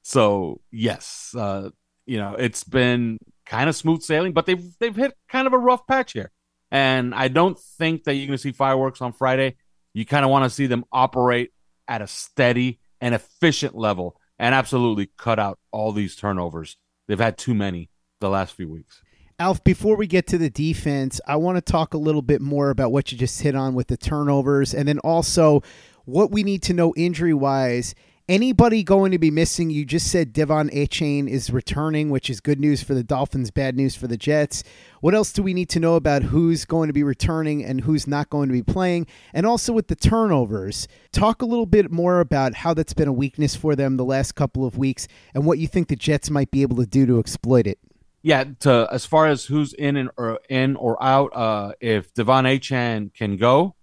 So 0.02 0.61
yes, 0.71 1.35
uh, 1.38 1.71
you 2.06 2.18
know 2.18 2.35
it's 2.35 2.64
been 2.64 3.18
kind 3.47 3.68
of 3.68 3.76
smooth 3.76 4.02
sailing, 4.02 4.32
but 4.32 4.47
they've 4.47 4.64
they've 4.78 4.97
hit 4.97 5.12
kind 5.28 5.47
of 5.47 5.52
a 5.52 5.59
rough 5.59 5.87
patch 5.87 6.12
here, 6.12 6.32
and 6.73 7.14
I 7.14 7.29
don't 7.29 7.59
think 7.59 8.05
that 8.05 8.14
you're 8.14 8.26
going 8.26 8.38
to 8.38 8.43
see 8.43 8.50
fireworks 8.50 9.02
on 9.02 9.12
Friday. 9.12 9.57
You 9.93 10.07
kind 10.07 10.25
of 10.25 10.31
want 10.31 10.45
to 10.45 10.50
see 10.50 10.67
them 10.67 10.85
operate 10.91 11.52
at 11.87 12.00
a 12.00 12.07
steady 12.07 12.81
and 13.00 13.14
efficient 13.14 13.76
level, 13.76 14.17
and 14.38 14.55
absolutely 14.55 15.11
cut 15.19 15.38
out 15.38 15.59
all 15.71 15.93
these 15.93 16.17
turnovers. 16.17 16.76
They've 17.07 17.19
had 17.19 17.37
too 17.37 17.52
many 17.52 17.91
the 18.21 18.31
last 18.31 18.55
few 18.55 18.69
weeks. 18.69 19.02
Alf, 19.38 19.62
before 19.64 19.97
we 19.97 20.07
get 20.07 20.26
to 20.29 20.38
the 20.38 20.49
defense, 20.49 21.21
I 21.26 21.37
want 21.37 21.57
to 21.57 21.73
talk 21.73 21.95
a 21.95 21.99
little 21.99 22.23
bit 22.23 22.41
more 22.41 22.71
about 22.71 22.93
what 22.93 23.12
you 23.12 23.19
just 23.19 23.43
hit 23.43 23.55
on 23.55 23.75
with 23.75 23.88
the 23.88 23.97
turnovers 23.97 24.73
and 24.73 24.87
then 24.87 24.99
also 25.00 25.62
what 26.05 26.31
we 26.31 26.43
need 26.43 26.62
to 26.62 26.73
know 26.73 26.95
injury 26.97 27.35
wise. 27.35 27.95
Anybody 28.29 28.85
going 28.85 29.11
to 29.11 29.19
be 29.19 29.33
missing? 29.33 29.71
You 29.71 29.85
just 29.85 30.09
said 30.09 30.33
De'Von 30.33 30.73
Achane 30.73 31.29
is 31.29 31.50
returning, 31.50 32.09
which 32.09 32.31
is 32.31 32.41
good 32.41 32.61
news 32.61 32.81
for 32.81 32.95
the 32.95 33.02
Dolphins, 33.02 33.50
bad 33.50 33.76
news 33.76 33.97
for 33.97 34.07
the 34.07 34.17
Jets. 34.17 34.62
What 35.00 35.12
else 35.12 35.33
do 35.33 35.43
we 35.43 35.52
need 35.52 35.69
to 35.71 35.81
know 35.81 35.97
about 35.97 36.23
who's 36.23 36.64
going 36.64 36.87
to 36.87 36.93
be 36.93 37.02
returning 37.02 37.64
and 37.64 37.81
who's 37.81 38.07
not 38.07 38.31
going 38.31 38.49
to 38.49 38.52
be 38.52 38.62
playing? 38.62 39.09
And 39.35 39.45
also 39.45 39.73
with 39.73 39.88
the 39.88 39.97
turnovers, 39.97 40.87
talk 41.11 41.43
a 41.43 41.47
little 41.47 41.67
bit 41.67 41.91
more 41.91 42.21
about 42.21 42.55
how 42.55 42.75
that's 42.75 42.95
been 42.95 43.09
a 43.09 43.12
weakness 43.12 43.57
for 43.57 43.75
them 43.75 43.97
the 43.97 44.05
last 44.05 44.37
couple 44.37 44.64
of 44.64 44.79
weeks 44.79 45.09
and 45.35 45.45
what 45.45 45.59
you 45.59 45.67
think 45.67 45.88
the 45.88 45.97
Jets 45.97 46.31
might 46.31 46.52
be 46.52 46.62
able 46.62 46.76
to 46.76 46.87
do 46.87 47.05
to 47.07 47.19
exploit 47.19 47.67
it 47.67 47.81
yeah, 48.23 48.45
to 48.61 48.88
as 48.93 49.05
far 49.05 49.26
as 49.26 49.47
who's 49.47 49.73
in 49.73 49.97
and 49.97 50.09
or 50.17 50.38
in 50.49 50.76
or 50.76 51.02
out, 51.02 51.35
uh, 51.35 51.73
if 51.81 52.14
De'Von 52.14 52.45
Achane 52.45 53.12
can 53.12 53.37
go, 53.37 53.75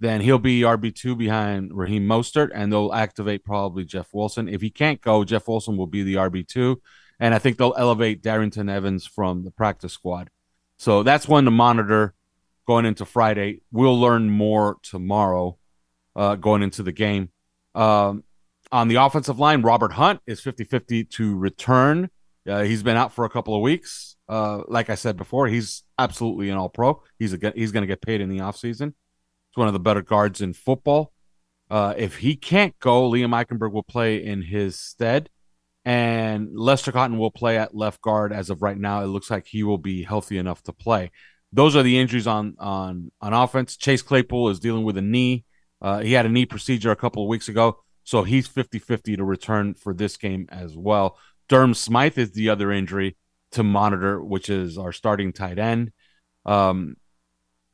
then 0.00 0.20
he'll 0.20 0.38
be 0.38 0.60
RB 0.60 0.94
two 0.94 1.16
behind 1.16 1.70
Raheem 1.72 2.06
Mostert, 2.06 2.50
and 2.54 2.72
they'll 2.72 2.92
activate 2.92 3.44
probably 3.44 3.84
Jeff 3.84 4.08
Wilson. 4.12 4.48
If 4.48 4.60
he 4.60 4.70
can't 4.70 5.00
go, 5.00 5.24
Jeff 5.24 5.48
Wilson 5.48 5.76
will 5.76 5.86
be 5.86 6.02
the 6.02 6.16
RB 6.16 6.46
two, 6.46 6.82
and 7.20 7.34
I 7.34 7.38
think 7.38 7.56
they'll 7.56 7.74
elevate 7.76 8.22
Darrynton 8.22 8.70
Evans 8.70 9.06
from 9.06 9.44
the 9.44 9.50
practice 9.50 9.92
squad. 9.92 10.30
So 10.78 11.02
that's 11.02 11.28
one 11.28 11.44
to 11.44 11.50
monitor 11.50 12.14
going 12.66 12.86
into 12.86 13.04
Friday. 13.04 13.60
We'll 13.70 13.98
learn 13.98 14.30
more 14.30 14.78
tomorrow, 14.82 15.58
uh, 16.16 16.36
going 16.36 16.62
into 16.62 16.82
the 16.82 16.92
game. 16.92 17.30
Um, 17.74 18.24
on 18.72 18.88
the 18.88 18.96
offensive 18.96 19.38
line, 19.38 19.62
Robert 19.62 19.92
Hunt 19.92 20.20
is 20.26 20.40
50-50 20.40 21.08
to 21.10 21.36
return. 21.36 22.10
Uh, 22.48 22.62
he's 22.62 22.82
been 22.82 22.96
out 22.96 23.12
for 23.12 23.24
a 23.24 23.30
couple 23.30 23.54
of 23.54 23.62
weeks. 23.62 24.16
Uh, 24.28 24.62
like 24.68 24.90
I 24.90 24.94
said 24.96 25.16
before, 25.16 25.46
he's 25.46 25.82
absolutely 25.98 26.50
an 26.50 26.56
all 26.56 26.68
pro. 26.68 27.02
He's 27.18 27.32
he's 27.54 27.72
going 27.72 27.82
to 27.82 27.86
get 27.86 28.02
paid 28.02 28.20
in 28.20 28.28
the 28.28 28.38
offseason. 28.38 28.94
He's 29.54 29.60
one 29.60 29.68
of 29.68 29.72
the 29.72 29.78
better 29.78 30.02
guards 30.02 30.40
in 30.40 30.52
football. 30.52 31.12
Uh, 31.70 31.94
if 31.96 32.16
he 32.16 32.34
can't 32.34 32.76
go, 32.80 33.08
Liam 33.08 33.30
Eichenberg 33.30 33.70
will 33.70 33.84
play 33.84 34.16
in 34.16 34.42
his 34.42 34.76
stead, 34.76 35.30
and 35.84 36.48
Lester 36.58 36.90
Cotton 36.90 37.18
will 37.18 37.30
play 37.30 37.56
at 37.56 37.72
left 37.72 38.00
guard. 38.00 38.32
As 38.32 38.50
of 38.50 38.62
right 38.62 38.76
now, 38.76 39.02
it 39.02 39.06
looks 39.06 39.30
like 39.30 39.46
he 39.46 39.62
will 39.62 39.78
be 39.78 40.02
healthy 40.02 40.38
enough 40.38 40.60
to 40.64 40.72
play. 40.72 41.12
Those 41.52 41.76
are 41.76 41.84
the 41.84 42.00
injuries 42.00 42.26
on 42.26 42.56
on 42.58 43.12
on 43.20 43.32
offense. 43.32 43.76
Chase 43.76 44.02
Claypool 44.02 44.48
is 44.48 44.58
dealing 44.58 44.82
with 44.82 44.96
a 44.98 45.02
knee. 45.02 45.44
Uh, 45.80 46.00
he 46.00 46.14
had 46.14 46.26
a 46.26 46.30
knee 46.30 46.46
procedure 46.46 46.90
a 46.90 46.96
couple 46.96 47.22
of 47.22 47.28
weeks 47.28 47.48
ago, 47.48 47.78
so 48.02 48.24
he's 48.24 48.48
50-50 48.48 49.18
to 49.18 49.24
return 49.24 49.74
for 49.74 49.94
this 49.94 50.16
game 50.16 50.48
as 50.50 50.76
well. 50.76 51.16
Durham 51.48 51.74
Smythe 51.74 52.18
is 52.18 52.32
the 52.32 52.48
other 52.48 52.72
injury 52.72 53.16
to 53.52 53.62
monitor, 53.62 54.20
which 54.20 54.48
is 54.48 54.78
our 54.78 54.92
starting 54.92 55.32
tight 55.32 55.60
end. 55.60 55.92
Um, 56.44 56.96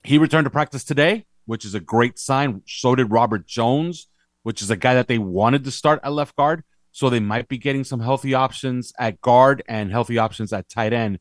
he 0.03 0.19
returned 0.19 0.45
to 0.45 0.51
practice 0.51 0.85
today, 0.85 1.27
which 1.51 1.65
is 1.65 1.75
a 1.75 1.81
great 1.81 2.17
sign. 2.17 2.63
So 2.65 2.95
did 2.95 3.11
Robert 3.11 3.45
Jones, 3.45 4.07
which 4.45 4.63
is 4.63 4.71
a 4.71 4.77
guy 4.77 4.95
that 4.95 5.09
they 5.09 5.19
wanted 5.19 5.65
to 5.65 5.73
start 5.73 5.99
at 6.05 6.13
left 6.13 6.37
guard. 6.37 6.63
So 6.93 7.11
they 7.11 7.19
might 7.19 7.49
be 7.49 7.59
getting 7.59 7.83
some 7.83 7.99
healthy 7.99 8.35
options 8.35 8.93
at 9.01 9.21
guard 9.21 9.61
and 9.69 9.91
healthy 9.91 10.17
options 10.17 10.53
at 10.53 10.69
tight 10.69 10.93
end 10.93 11.19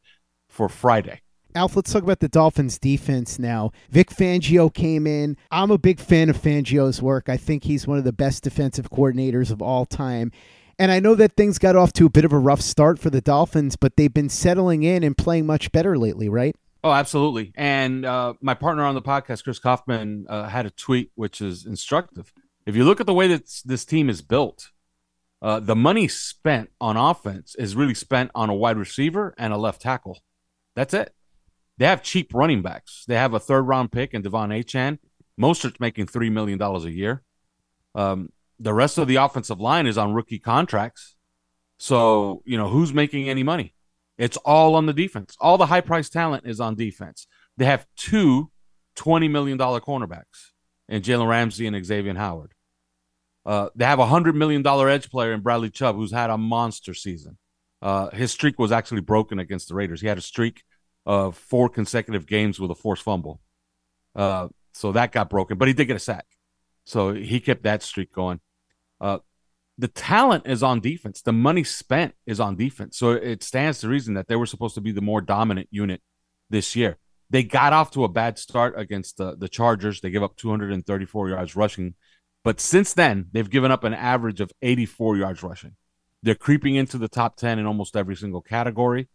for 0.48 0.70
Friday. 0.70 1.22
Alf, 1.56 1.76
let's 1.76 1.92
talk 1.92 2.04
about 2.04 2.20
the 2.20 2.30
Dolphins 2.30 2.78
defense 2.78 3.40
now. 3.40 3.72
Vic 3.90 4.12
Fangio 4.12 4.72
came 4.72 5.08
in. 5.08 5.36
I'm 5.50 5.72
a 5.72 5.80
big 5.80 6.00
fan 6.00 6.30
of 6.30 6.38
Fangio's 6.38 7.02
work. 7.02 7.28
I 7.28 7.36
think 7.36 7.64
he's 7.64 7.88
one 7.88 7.98
of 7.98 8.04
the 8.04 8.14
best 8.14 8.44
defensive 8.44 8.92
coordinators 8.92 9.50
of 9.50 9.64
all 9.64 9.88
time. 9.88 10.32
And 10.78 10.92
I 10.92 11.00
know 11.00 11.16
that 11.16 11.38
things 11.38 11.58
got 11.58 11.76
off 11.76 11.92
to 11.94 12.06
a 12.06 12.12
bit 12.12 12.24
of 12.24 12.34
a 12.34 12.38
rough 12.38 12.62
start 12.62 13.00
for 13.00 13.10
the 13.10 13.20
Dolphins, 13.20 13.78
but 13.78 13.98
they've 13.98 14.14
been 14.14 14.30
settling 14.30 14.84
in 14.84 15.04
and 15.04 15.18
playing 15.18 15.48
much 15.48 15.72
better 15.72 15.98
lately, 15.98 16.30
right? 16.30 16.56
Oh, 16.84 16.92
absolutely. 16.92 17.52
And 17.56 18.06
uh, 18.06 18.34
my 18.42 18.54
partner 18.54 18.86
on 18.86 18.96
the 18.96 19.02
podcast, 19.02 19.44
Chris 19.44 19.60
Kaufman, 19.60 20.26
uh, 20.30 20.48
had 20.48 20.66
a 20.66 20.70
tweet 20.70 21.12
which 21.16 21.42
is 21.42 21.66
instructive. 21.66 22.32
If 22.66 22.76
you 22.76 22.86
look 22.86 23.02
at 23.02 23.06
the 23.06 23.14
way 23.14 23.28
that 23.28 23.50
this 23.66 23.84
team 23.84 24.10
is 24.10 24.22
built, 24.22 24.70
uh, 25.42 25.60
the 25.60 25.76
money 25.76 26.08
spent 26.08 26.70
on 26.80 26.98
offense 26.98 27.56
is 27.56 27.76
really 27.76 27.94
spent 27.94 28.32
on 28.34 28.50
a 28.50 28.54
wide 28.54 28.78
receiver 28.78 29.34
and 29.38 29.54
a 29.54 29.58
left 29.58 29.82
tackle. 29.82 30.22
That's 30.76 30.94
it. 30.94 31.14
They 31.78 31.86
have 31.86 32.04
cheap 32.04 32.34
running 32.34 32.62
backs. 32.62 33.06
They 33.08 33.16
have 33.16 33.34
a 33.34 33.40
third 33.40 33.64
round 33.64 33.92
pick 33.92 34.14
in 34.14 34.22
De'Von 34.22 34.50
Achane. 34.50 35.00
Mostert's 35.40 35.80
making 35.80 36.08
$3 36.08 36.32
million 36.32 36.62
a 36.62 36.80
year. 36.90 37.24
Um, 37.96 38.30
the 38.60 38.74
rest 38.74 38.98
of 38.98 39.08
the 39.08 39.16
offensive 39.16 39.60
line 39.60 39.88
is 39.88 39.98
on 39.98 40.14
rookie 40.14 40.40
contracts. 40.40 41.16
So, 41.78 42.44
you 42.46 42.58
know, 42.58 42.68
who's 42.68 42.94
making 42.94 43.30
any 43.30 43.44
money? 43.44 43.74
It's 44.20 44.38
all 44.38 44.76
on 44.76 44.86
the 44.86 44.94
defense. 44.94 45.36
All 45.40 45.58
the 45.58 45.66
high 45.66 45.82
priced 45.82 46.14
talent 46.14 46.46
is 46.46 46.60
on 46.60 46.76
defense. 46.76 47.26
They 47.58 47.66
have 47.66 47.88
two 47.96 48.52
$20 48.98 49.32
million 49.32 49.58
cornerbacks 49.58 50.52
in 50.90 51.02
Jalen 51.02 51.28
Ramsey 51.28 51.66
and 51.66 51.86
Xavier 51.86 52.14
Howard. 52.16 52.54
Uh, 53.46 53.70
they 53.76 53.86
have 53.86 54.00
a 54.00 54.06
$100 54.06 54.36
million 54.36 54.66
edge 54.68 55.10
player 55.10 55.32
in 55.32 55.40
Bradley 55.40 55.70
Chubb, 55.70 55.96
who's 55.96 56.12
had 56.12 56.30
a 56.30 56.38
monster 56.38 56.94
season. 56.94 57.38
Uh, 57.82 58.10
his 58.10 58.32
streak 58.32 58.60
was 58.60 58.74
actually 58.74 59.02
broken 59.02 59.40
against 59.40 59.70
the 59.70 59.74
Raiders. 59.76 60.02
He 60.02 60.08
had 60.08 60.18
a 60.18 60.22
streak 60.22 60.64
of 61.06 61.38
four 61.38 61.70
consecutive 61.70 62.28
games 62.28 62.60
with 62.60 62.70
a 62.72 62.76
forced 62.76 63.04
fumble. 63.04 63.40
Uh, 64.14 64.50
so 64.74 64.92
that 64.92 65.14
got 65.14 65.30
broken, 65.30 65.58
but 65.58 65.70
he 65.70 65.74
did 65.74 65.86
get 65.86 65.96
a 65.96 66.00
sack. 66.00 66.26
So 66.84 67.14
he 67.14 67.40
kept 67.40 67.64
that 67.64 67.84
streak 67.84 68.12
going. 68.12 68.42
Uh, 69.00 69.20
the 69.80 69.88
talent 69.88 70.46
is 70.46 70.62
on 70.62 70.82
defense. 70.82 71.22
The 71.22 71.32
money 71.32 71.64
spent 71.64 72.14
is 72.28 72.42
on 72.42 72.58
defense. 72.58 72.98
So 72.98 73.12
it 73.12 73.42
stands 73.44 73.80
to 73.80 73.88
reason 73.88 74.14
that 74.16 74.28
they 74.28 74.36
were 74.36 74.46
supposed 74.46 74.76
to 74.76 74.82
be 74.82 74.92
the 74.92 75.02
more 75.02 75.22
dominant 75.22 75.70
unit 75.72 76.02
this 76.50 76.76
year. 76.76 76.98
They 77.30 77.44
got 77.44 77.72
off 77.72 77.92
to 77.92 78.04
a 78.04 78.10
bad 78.10 78.38
start 78.38 78.74
against 78.78 79.16
the, 79.16 79.38
the 79.38 79.48
Chargers. 79.48 80.02
They 80.02 80.10
gave 80.10 80.22
up 80.22 80.36
234 80.36 81.30
yards 81.30 81.56
rushing. 81.56 81.96
But 82.44 82.60
since 82.60 82.94
then, 82.94 83.28
they've 83.32 83.50
given 83.50 83.72
up 83.72 83.86
an 83.86 83.94
average 83.94 84.42
of 84.42 84.52
84 84.62 85.16
yards 85.16 85.44
rushing. 85.44 85.78
They're 86.24 86.36
creeping 86.36 86.76
into 86.76 86.98
the 86.98 87.08
top 87.08 87.38
10 87.38 87.58
in 87.58 87.66
almost 87.66 87.96
every 87.96 88.18
single 88.18 88.42
category. 88.42 89.08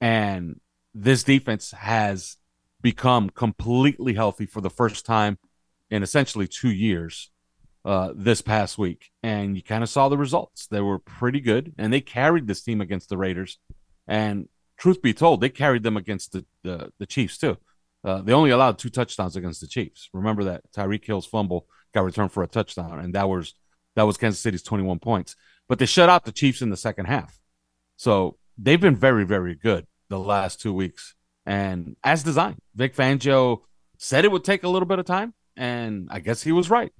And 0.00 0.60
this 0.94 1.24
defense 1.24 1.72
has 1.72 2.38
become 2.80 3.28
completely 3.28 4.14
healthy 4.14 4.46
for 4.46 4.62
the 4.62 4.70
first 4.70 5.04
time 5.04 5.36
in 5.90 6.02
essentially 6.02 6.48
two 6.48 6.70
years 6.70 7.30
uh, 7.84 8.12
this 8.14 8.42
past 8.42 8.78
week. 8.78 9.10
And 9.22 9.56
you 9.56 9.62
kind 9.62 9.82
of 9.82 9.88
saw 9.88 10.08
the 10.08 10.18
results. 10.18 10.66
They 10.66 10.80
were 10.80 10.98
pretty 10.98 11.40
good, 11.40 11.74
and 11.78 11.92
they 11.92 12.00
carried 12.00 12.46
this 12.46 12.62
team 12.62 12.80
against 12.80 13.08
the 13.08 13.18
Raiders. 13.18 13.58
And 14.06 14.48
truth 14.78 15.02
be 15.02 15.14
told, 15.14 15.40
they 15.40 15.48
carried 15.48 15.82
them 15.82 15.96
against 15.96 16.32
the, 16.32 16.44
the, 16.62 16.92
the 16.98 17.06
Chiefs, 17.06 17.38
too. 17.38 17.56
Uh, 18.02 18.22
they 18.22 18.32
only 18.32 18.50
allowed 18.50 18.78
two 18.78 18.88
touchdowns 18.88 19.36
against 19.36 19.60
the 19.60 19.66
Chiefs. 19.66 20.08
Remember 20.12 20.44
that 20.44 20.62
Tyreek 20.72 21.04
Hill's 21.04 21.26
fumble 21.26 21.66
got 21.92 22.04
returned 22.04 22.32
for 22.32 22.42
a 22.42 22.48
touchdown, 22.48 22.98
and 22.98 23.14
that 23.14 23.28
was 23.28 23.54
that 23.96 24.04
was 24.04 24.16
Kansas 24.16 24.40
City's 24.40 24.62
21 24.62 25.00
points. 25.00 25.36
But 25.68 25.78
they 25.78 25.86
shut 25.86 26.08
out 26.08 26.24
the 26.24 26.32
Chiefs 26.32 26.62
in 26.62 26.70
the 26.70 26.76
second 26.76 27.06
half. 27.06 27.38
So 27.96 28.38
they've 28.56 28.80
been 28.80 28.96
very, 28.96 29.24
very 29.24 29.54
good 29.54 29.86
the 30.08 30.18
last 30.18 30.60
two 30.60 30.72
weeks. 30.72 31.14
And 31.44 31.96
as 32.04 32.22
designed, 32.22 32.60
Vic 32.74 32.94
Fangio 32.94 33.62
said 33.98 34.24
it 34.24 34.32
would 34.32 34.44
take 34.44 34.62
a 34.62 34.68
little 34.68 34.86
bit 34.86 34.98
of 34.98 35.06
time, 35.06 35.34
and 35.56 36.08
I 36.10 36.20
guess 36.20 36.42
he 36.42 36.52
was 36.52 36.70
right. 36.70 36.92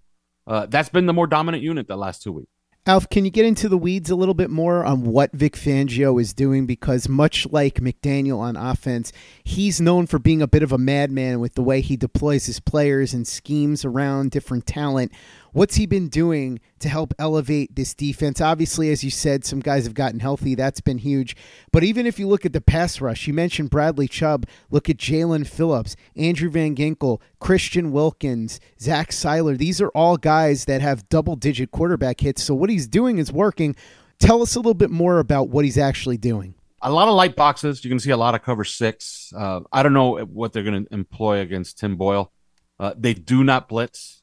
Uh, 0.50 0.66
that's 0.66 0.88
been 0.88 1.06
the 1.06 1.12
more 1.12 1.28
dominant 1.28 1.62
unit 1.62 1.86
the 1.86 1.96
last 1.96 2.22
two 2.22 2.32
weeks. 2.32 2.50
Alf, 2.86 3.08
can 3.08 3.24
you 3.24 3.30
get 3.30 3.44
into 3.44 3.68
the 3.68 3.78
weeds 3.78 4.10
a 4.10 4.16
little 4.16 4.34
bit 4.34 4.50
more 4.50 4.84
on 4.84 5.04
what 5.04 5.30
Vic 5.32 5.52
Fangio 5.52 6.20
is 6.20 6.32
doing? 6.32 6.66
Because 6.66 7.08
much 7.08 7.46
like 7.52 7.74
McDaniel 7.74 8.38
on 8.38 8.56
offense, 8.56 9.12
he's 9.44 9.80
known 9.80 10.08
for 10.08 10.18
being 10.18 10.42
a 10.42 10.48
bit 10.48 10.64
of 10.64 10.72
a 10.72 10.78
madman 10.78 11.38
with 11.38 11.54
the 11.54 11.62
way 11.62 11.82
he 11.82 11.96
deploys 11.96 12.46
his 12.46 12.58
players 12.58 13.14
and 13.14 13.28
schemes 13.28 13.84
around 13.84 14.32
different 14.32 14.66
talent. 14.66 15.12
What's 15.52 15.74
he 15.74 15.86
been 15.86 16.08
doing 16.08 16.60
to 16.78 16.88
help 16.88 17.12
elevate 17.18 17.74
this 17.74 17.94
defense? 17.94 18.40
Obviously, 18.40 18.90
as 18.90 19.02
you 19.02 19.10
said, 19.10 19.44
some 19.44 19.60
guys 19.60 19.84
have 19.84 19.94
gotten 19.94 20.20
healthy. 20.20 20.54
That's 20.54 20.80
been 20.80 20.98
huge. 20.98 21.34
But 21.72 21.82
even 21.82 22.06
if 22.06 22.18
you 22.18 22.28
look 22.28 22.46
at 22.46 22.52
the 22.52 22.60
pass 22.60 23.00
rush, 23.00 23.26
you 23.26 23.34
mentioned 23.34 23.70
Bradley 23.70 24.06
Chubb. 24.06 24.46
Look 24.70 24.88
at 24.88 24.96
Jaelan 24.96 25.46
Phillips, 25.46 25.96
Andrew 26.16 26.50
Van 26.50 26.76
Ginkel, 26.76 27.20
Christian 27.40 27.90
Wilkins, 27.90 28.60
Zach 28.80 29.10
Sieler. 29.10 29.58
These 29.58 29.80
are 29.80 29.88
all 29.88 30.16
guys 30.16 30.66
that 30.66 30.80
have 30.80 31.08
double 31.08 31.36
digit 31.36 31.72
quarterback 31.72 32.20
hits. 32.20 32.42
So 32.42 32.54
what 32.54 32.70
he's 32.70 32.86
doing 32.86 33.18
is 33.18 33.32
working. 33.32 33.74
Tell 34.18 34.42
us 34.42 34.54
a 34.54 34.58
little 34.58 34.74
bit 34.74 34.90
more 34.90 35.18
about 35.18 35.48
what 35.48 35.64
he's 35.64 35.78
actually 35.78 36.18
doing 36.18 36.54
a 36.82 36.90
lot 36.90 37.08
of 37.08 37.14
light 37.14 37.36
boxes. 37.36 37.84
You 37.84 37.90
can 37.90 38.00
see 38.00 38.10
a 38.10 38.16
lot 38.16 38.34
of 38.34 38.42
cover 38.42 38.64
six. 38.64 39.34
Uh, 39.36 39.60
I 39.70 39.82
don't 39.82 39.92
know 39.92 40.18
what 40.18 40.52
they're 40.52 40.62
going 40.62 40.86
to 40.86 40.94
employ 40.94 41.40
against 41.40 41.78
Tim 41.78 41.96
Boyle. 41.96 42.32
Uh, 42.78 42.94
they 42.96 43.12
do 43.12 43.44
not 43.44 43.68
blitz 43.68 44.19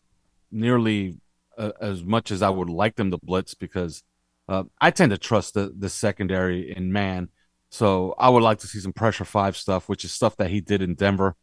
nearly 0.51 1.17
uh, 1.57 1.71
as 1.81 2.03
much 2.03 2.31
as 2.31 2.41
I 2.41 2.49
would 2.49 2.69
like 2.69 2.95
them 2.95 3.11
to 3.11 3.17
blitz 3.17 3.53
because 3.53 4.03
uh, 4.47 4.63
I 4.79 4.91
tend 4.91 5.11
to 5.11 5.17
trust 5.17 5.53
the 5.53 5.73
the 5.77 5.89
secondary 5.89 6.75
in 6.75 6.91
man. 6.91 7.29
So 7.69 8.15
I 8.17 8.29
would 8.29 8.43
like 8.43 8.59
to 8.59 8.67
see 8.67 8.79
some 8.79 8.93
pressure 8.93 9.25
five 9.25 9.57
stuff, 9.57 9.89
which 9.89 10.05
is 10.05 10.13
stuff 10.13 10.37
that 10.37 10.49
he 10.49 10.61
did 10.61 10.81
in 10.81 10.95
Denver. 10.95 11.35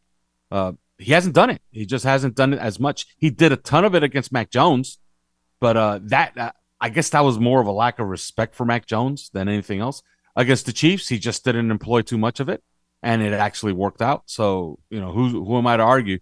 Uh, 0.50 0.72
he 0.98 1.12
hasn't 1.12 1.34
done 1.34 1.50
it. 1.50 1.60
He 1.70 1.84
just 1.84 2.04
hasn't 2.04 2.34
done 2.34 2.54
it 2.54 2.58
as 2.60 2.80
much. 2.80 3.06
He 3.18 3.30
did 3.30 3.52
a 3.52 3.56
ton 3.56 3.84
of 3.84 3.94
it 3.94 4.02
against 4.02 4.32
Mac 4.32 4.50
Jones, 4.50 4.98
but 5.60 5.76
uh, 5.76 6.00
that 6.04 6.38
uh, 6.38 6.52
I 6.80 6.88
guess 6.88 7.10
that 7.10 7.24
was 7.24 7.38
more 7.38 7.60
of 7.60 7.66
a 7.66 7.72
lack 7.72 7.98
of 7.98 8.06
respect 8.06 8.54
for 8.54 8.64
Mac 8.64 8.86
Jones 8.86 9.30
than 9.32 9.48
anything 9.48 9.80
else. 9.80 10.02
Against 10.36 10.66
the 10.66 10.72
Chiefs, 10.72 11.08
he 11.08 11.18
just 11.18 11.44
didn't 11.44 11.70
employ 11.70 12.02
too 12.02 12.18
much 12.18 12.40
of 12.40 12.48
it, 12.48 12.62
and 13.02 13.22
it 13.22 13.32
actually 13.32 13.72
worked 13.72 14.02
out. 14.02 14.22
So 14.26 14.78
you 14.88 15.00
know, 15.00 15.12
who 15.12 15.44
who 15.44 15.58
am 15.58 15.66
I 15.66 15.76
to 15.76 15.82
argue? 15.82 16.18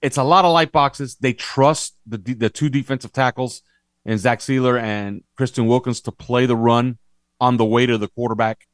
It's 0.00 0.16
a 0.16 0.22
lot 0.22 0.44
of 0.44 0.52
light 0.52 0.72
boxes. 0.72 1.16
They 1.16 1.32
trust 1.32 1.96
the 2.06 2.18
the 2.18 2.50
two 2.50 2.68
defensive 2.68 3.12
tackles 3.12 3.62
and 4.04 4.18
Zach 4.18 4.38
Sieler 4.38 4.80
and 4.80 5.22
Christian 5.36 5.66
Wilkins 5.66 6.00
to 6.02 6.12
play 6.12 6.46
the 6.46 6.56
run 6.56 6.98
on 7.40 7.56
the 7.56 7.64
way 7.64 7.86
to 7.86 7.98
the 7.98 8.08
quarterback. 8.08 8.66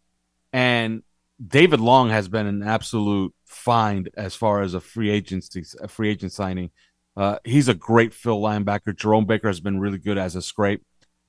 And 0.52 1.02
David 1.44 1.80
Long 1.80 2.10
has 2.10 2.28
been 2.28 2.46
an 2.46 2.62
absolute 2.62 3.34
find 3.44 4.08
as 4.16 4.34
far 4.34 4.62
as 4.62 4.74
a 4.74 4.80
free 4.80 5.10
agency, 5.10 5.64
a 5.80 5.88
free 5.88 6.10
agent 6.10 6.32
signing. 6.32 6.70
Uh, 7.16 7.38
he's 7.44 7.68
a 7.68 7.74
great 7.74 8.14
fill 8.14 8.40
linebacker. 8.40 8.96
Jerome 8.96 9.26
Baker 9.26 9.48
has 9.48 9.60
been 9.60 9.80
really 9.80 9.98
good 9.98 10.18
as 10.18 10.36
a 10.36 10.42
scrape. 10.42 10.82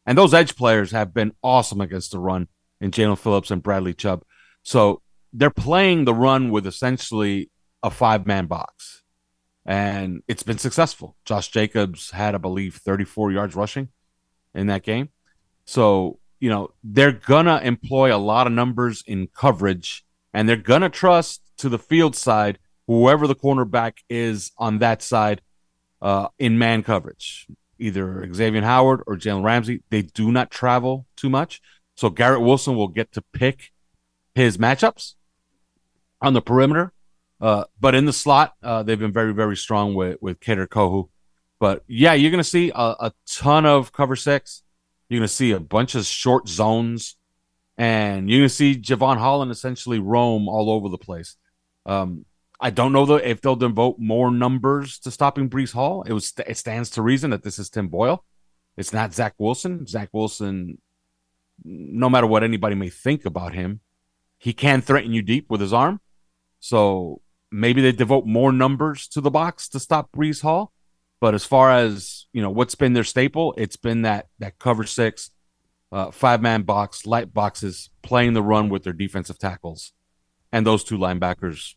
And 0.06 0.18
those 0.18 0.34
edge 0.34 0.56
players 0.56 0.92
have 0.92 1.14
been 1.14 1.34
awesome 1.42 1.82
against 1.82 2.12
the 2.12 2.20
run 2.20 2.48
in 2.80 2.92
Jaelan 2.92 3.18
Phillips 3.18 3.50
and 3.50 3.64
Bradley 3.64 3.94
Chubb. 3.94 4.24
So 4.62 5.02
they're 5.34 5.50
playing 5.50 6.06
the 6.06 6.14
run 6.14 6.52
with 6.52 6.68
essentially 6.68 7.50
a 7.82 7.90
five 7.90 8.28
man 8.28 8.46
box 8.46 9.02
and 9.66 10.22
it's 10.28 10.44
been 10.44 10.58
successful. 10.58 11.16
Josh 11.26 11.50
Jacobs 11.50 12.12
had, 12.12 12.36
I 12.36 12.38
believe, 12.38 12.76
34 12.76 13.32
yards 13.32 13.56
rushing 13.56 13.90
in 14.54 14.68
that 14.68 14.84
game. 14.84 15.10
So, 15.66 16.20
you 16.40 16.50
know, 16.50 16.72
they're 16.84 17.12
going 17.12 17.48
to 17.48 17.66
employ 17.66 18.16
a 18.16 18.18
lot 18.18 18.46
of 18.46 18.54
numbers 18.54 19.04
in 19.08 19.28
coverage 19.28 20.06
and 20.34 20.48
they're 20.48 20.56
going 20.56 20.82
to 20.82 20.90
trust 20.90 21.42
to 21.58 21.70
the 21.70 21.80
field 21.80 22.16
side 22.16 22.60
whoever 22.88 23.26
the 23.26 23.36
cornerback 23.36 23.94
is 24.10 24.52
on 24.58 24.80
that 24.80 25.02
side 25.02 25.42
uh, 26.02 26.28
in 26.38 26.58
man 26.58 26.84
coverage, 26.84 27.48
either 27.80 28.32
Xavier 28.32 28.62
Howard 28.62 29.02
or 29.08 29.16
Jalen 29.16 29.44
Ramsey. 29.44 29.82
They 29.90 30.04
do 30.04 30.32
not 30.32 30.52
travel 30.52 31.08
too 31.16 31.30
much. 31.30 31.62
So 31.96 32.10
Garrett 32.10 32.42
Wilson 32.42 32.76
will 32.76 32.90
get 32.90 33.12
to 33.14 33.24
pick 33.34 33.72
his 34.36 34.58
matchups 34.58 35.16
on 36.22 36.34
the 36.34 36.42
perimeter 36.42 36.94
uh, 37.46 37.66
but 37.80 37.94
in 37.94 38.06
the 38.06 38.12
slot, 38.14 38.56
uh, 38.64 38.82
they've 38.82 38.98
been 38.98 39.14
very, 39.14 39.32
very 39.32 39.56
strong 39.56 39.94
with 39.94 40.18
with 40.20 40.40
Kader 40.40 40.66
Kohou. 40.66 41.10
But 41.60 41.84
yeah, 41.88 42.14
you're 42.14 42.32
to 42.32 42.44
see 42.44 42.72
a, 42.74 42.96
a, 43.00 43.14
ton 43.28 43.68
of 43.68 43.92
cover 43.92 44.16
six. 44.16 44.64
You're 45.10 45.22
to 45.22 45.28
see 45.28 45.52
a 45.52 45.60
bunch 45.60 45.94
of 45.94 46.08
short 46.08 46.50
zones, 46.50 47.18
and 47.78 48.32
you're 48.32 48.48
to 48.48 48.50
see 48.50 48.74
Jevon 48.74 49.18
Holland 49.18 49.52
essentially 49.52 50.00
roam 50.00 50.50
all 50.50 50.72
over 50.72 50.90
the 50.90 50.98
place. 50.98 51.36
Um, 51.86 52.26
I 52.60 52.72
don't 52.72 52.92
know 52.92 53.06
though 53.06 53.18
if 53.18 53.42
they'll 53.42 53.56
devote 53.56 54.00
more 54.00 54.32
numbers 54.32 54.98
to 55.02 55.12
stopping 55.12 55.48
Breece 55.48 55.72
Hall. 55.72 56.02
It 56.02 56.14
was 56.14 56.34
it 56.48 56.58
stands 56.58 56.90
to 56.92 57.04
reason 57.04 57.30
that 57.30 57.44
this 57.44 57.60
is 57.60 57.70
Tim 57.70 57.90
Boyle. 57.90 58.26
It's 58.76 58.92
not 58.92 59.14
Zach 59.14 59.36
Wilson. 59.38 59.86
Zach 59.86 60.10
Wilson, 60.14 60.80
no 61.64 62.10
matter 62.10 62.26
what 62.26 62.44
anybody 62.44 62.74
may 62.74 62.90
think 62.90 63.24
about 63.24 63.54
him, 63.54 63.82
he 64.40 64.52
can 64.52 64.82
threaten 64.82 65.14
you 65.14 65.22
deep 65.22 65.46
with 65.52 65.62
his 65.62 65.74
arm. 65.74 66.02
So 66.60 67.22
maybe 67.56 67.82
they 67.82 67.92
devote 67.92 68.26
more 68.26 68.52
numbers 68.52 69.08
to 69.08 69.22
the 69.22 69.32
box 69.32 69.70
to 69.70 69.80
stop 69.80 70.12
Breece 70.12 70.42
Hall. 70.42 70.74
But 71.22 71.34
as 71.34 71.46
far 71.46 71.72
as 71.72 72.28
you 72.34 72.42
know, 72.42 72.50
what's 72.50 72.76
been 72.76 72.94
their 72.94 73.04
staple, 73.04 73.54
it's 73.58 73.78
been 73.78 74.02
that 74.02 74.28
that 74.40 74.60
cover 74.60 74.84
six, 74.84 75.32
uh, 75.92 76.12
five 76.12 76.42
man 76.42 76.64
box, 76.64 77.06
light 77.06 77.34
boxes, 77.34 77.90
playing 78.04 78.34
the 78.34 78.44
run 78.44 78.70
with 78.70 78.84
their 78.84 78.94
defensive 78.94 79.40
tackles, 79.40 79.94
and 80.52 80.68
those 80.68 80.84
two 80.84 80.98
linebackers, 80.98 81.76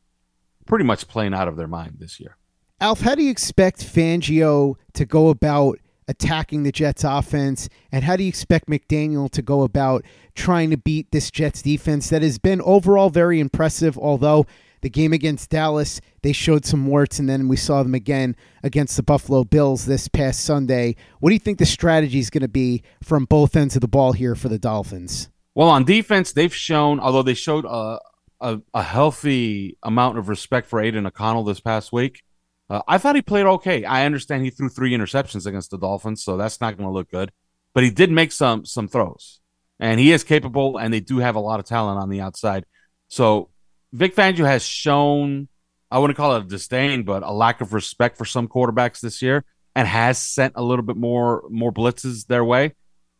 pretty 0.66 0.84
much 0.84 1.06
playing 1.06 1.34
out 1.34 1.48
of 1.48 1.56
their 1.56 1.68
mind 1.68 1.96
this 1.98 2.18
year. 2.18 2.36
Alf, 2.80 3.00
how 3.00 3.14
do 3.14 3.22
you 3.22 3.30
expect 3.30 3.78
Fangio 3.80 4.74
to 4.94 5.04
go 5.04 5.28
about 5.28 5.78
attacking 6.08 6.64
the 6.64 6.72
Jets 6.72 7.04
offense? 7.04 7.68
And 7.90 8.04
how 8.04 8.16
do 8.16 8.24
you 8.24 8.28
expect 8.28 8.68
McDaniel 8.68 9.30
to 9.30 9.42
go 9.42 9.62
about 9.62 10.04
trying 10.34 10.70
to 10.70 10.76
beat 10.76 11.10
this 11.10 11.30
Jets 11.30 11.62
defense 11.62 12.10
that 12.10 12.22
has 12.22 12.38
been 12.38 12.60
overall 12.62 13.10
very 13.10 13.40
impressive, 13.40 13.98
although 13.98 14.46
the 14.80 14.90
game 14.90 15.12
against 15.12 15.50
Dallas, 15.50 16.00
they 16.22 16.32
showed 16.32 16.64
some 16.64 16.86
warts, 16.86 17.18
and 17.18 17.28
then 17.28 17.48
we 17.48 17.56
saw 17.56 17.82
them 17.82 17.94
again 17.94 18.36
against 18.62 18.96
the 18.96 19.02
Buffalo 19.02 19.44
Bills 19.44 19.86
this 19.86 20.08
past 20.08 20.44
Sunday. 20.44 20.96
What 21.20 21.30
do 21.30 21.34
you 21.34 21.40
think 21.40 21.58
the 21.58 21.66
strategy 21.66 22.18
is 22.18 22.30
going 22.30 22.42
to 22.42 22.48
be 22.48 22.82
from 23.02 23.24
both 23.24 23.56
ends 23.56 23.74
of 23.74 23.80
the 23.80 23.88
ball 23.88 24.12
here 24.12 24.34
for 24.34 24.48
the 24.48 24.58
Dolphins? 24.58 25.28
Well, 25.54 25.68
on 25.68 25.84
defense, 25.84 26.32
they've 26.32 26.54
shown, 26.54 27.00
although 27.00 27.22
they 27.22 27.34
showed 27.34 27.64
a, 27.64 27.98
a, 28.40 28.60
a 28.72 28.82
healthy 28.82 29.76
amount 29.82 30.18
of 30.18 30.28
respect 30.28 30.68
for 30.68 30.80
Aidan 30.80 31.06
O'Connell 31.06 31.44
this 31.44 31.60
past 31.60 31.92
week, 31.92 32.22
uh, 32.70 32.82
I 32.86 32.98
thought 32.98 33.16
he 33.16 33.22
played 33.22 33.46
okay. 33.46 33.84
I 33.84 34.04
understand 34.04 34.44
he 34.44 34.50
threw 34.50 34.68
three 34.68 34.92
interceptions 34.92 35.46
against 35.46 35.70
the 35.70 35.78
Dolphins, 35.78 36.22
so 36.22 36.36
that's 36.36 36.60
not 36.60 36.76
going 36.76 36.88
to 36.88 36.92
look 36.92 37.10
good. 37.10 37.32
But 37.74 37.84
he 37.84 37.90
did 37.90 38.10
make 38.10 38.32
some 38.32 38.64
some 38.64 38.88
throws, 38.88 39.40
and 39.78 40.00
he 40.00 40.12
is 40.12 40.24
capable. 40.24 40.76
And 40.76 40.92
they 40.92 41.00
do 41.00 41.18
have 41.18 41.36
a 41.36 41.40
lot 41.40 41.60
of 41.60 41.66
talent 41.66 42.00
on 42.00 42.08
the 42.08 42.20
outside. 42.20 42.66
So 43.08 43.50
Vic 43.92 44.14
Fangio 44.14 44.44
has 44.44 44.62
shown, 44.62 45.48
I 45.90 45.98
wouldn't 45.98 46.16
call 46.16 46.37
it 46.37 46.44
a 46.44 46.46
disdain, 46.46 47.05
but 47.05 47.22
a 47.22 47.33
lack 47.33 47.61
of 47.61 47.72
respect 47.72 48.16
for 48.18 48.24
some 48.24 48.48
quarterbacks 48.48 49.01
this 49.01 49.22
year 49.22 49.44
and 49.74 49.88
has 49.88 50.18
sent 50.18 50.55
a 50.57 50.62
little 50.62 50.85
bit 50.85 50.96
more 50.96 51.44
more 51.51 51.72
blitzes 51.72 52.27
their 52.27 52.44
way. 52.44 52.74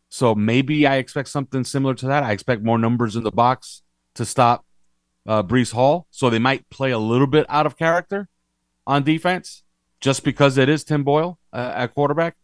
So 0.09 0.35
maybe 0.35 0.85
I 0.87 0.95
expect 0.95 1.29
something 1.29 1.63
similar 1.63 1.93
to 1.95 2.07
that. 2.07 2.23
I 2.23 2.31
expect 2.31 2.63
more 2.63 2.77
numbers 2.77 3.15
in 3.15 3.23
the 3.23 3.31
box 3.31 3.83
to 4.15 4.25
stop 4.25 4.65
uh, 5.27 5.43
Breece 5.43 5.71
Hall. 5.71 6.07
So 6.09 6.29
they 6.29 6.39
might 6.39 6.69
play 6.69 6.91
a 6.91 6.97
little 6.97 7.27
bit 7.27 7.45
out 7.47 7.65
of 7.65 7.77
character 7.77 8.27
on 8.85 9.03
defense 9.03 9.63
just 10.01 10.23
because 10.23 10.57
it 10.57 10.67
is 10.69 10.83
Tim 10.83 11.03
Boyle 11.03 11.39
uh, 11.53 11.73
at 11.75 11.93
quarterback. 11.93 12.35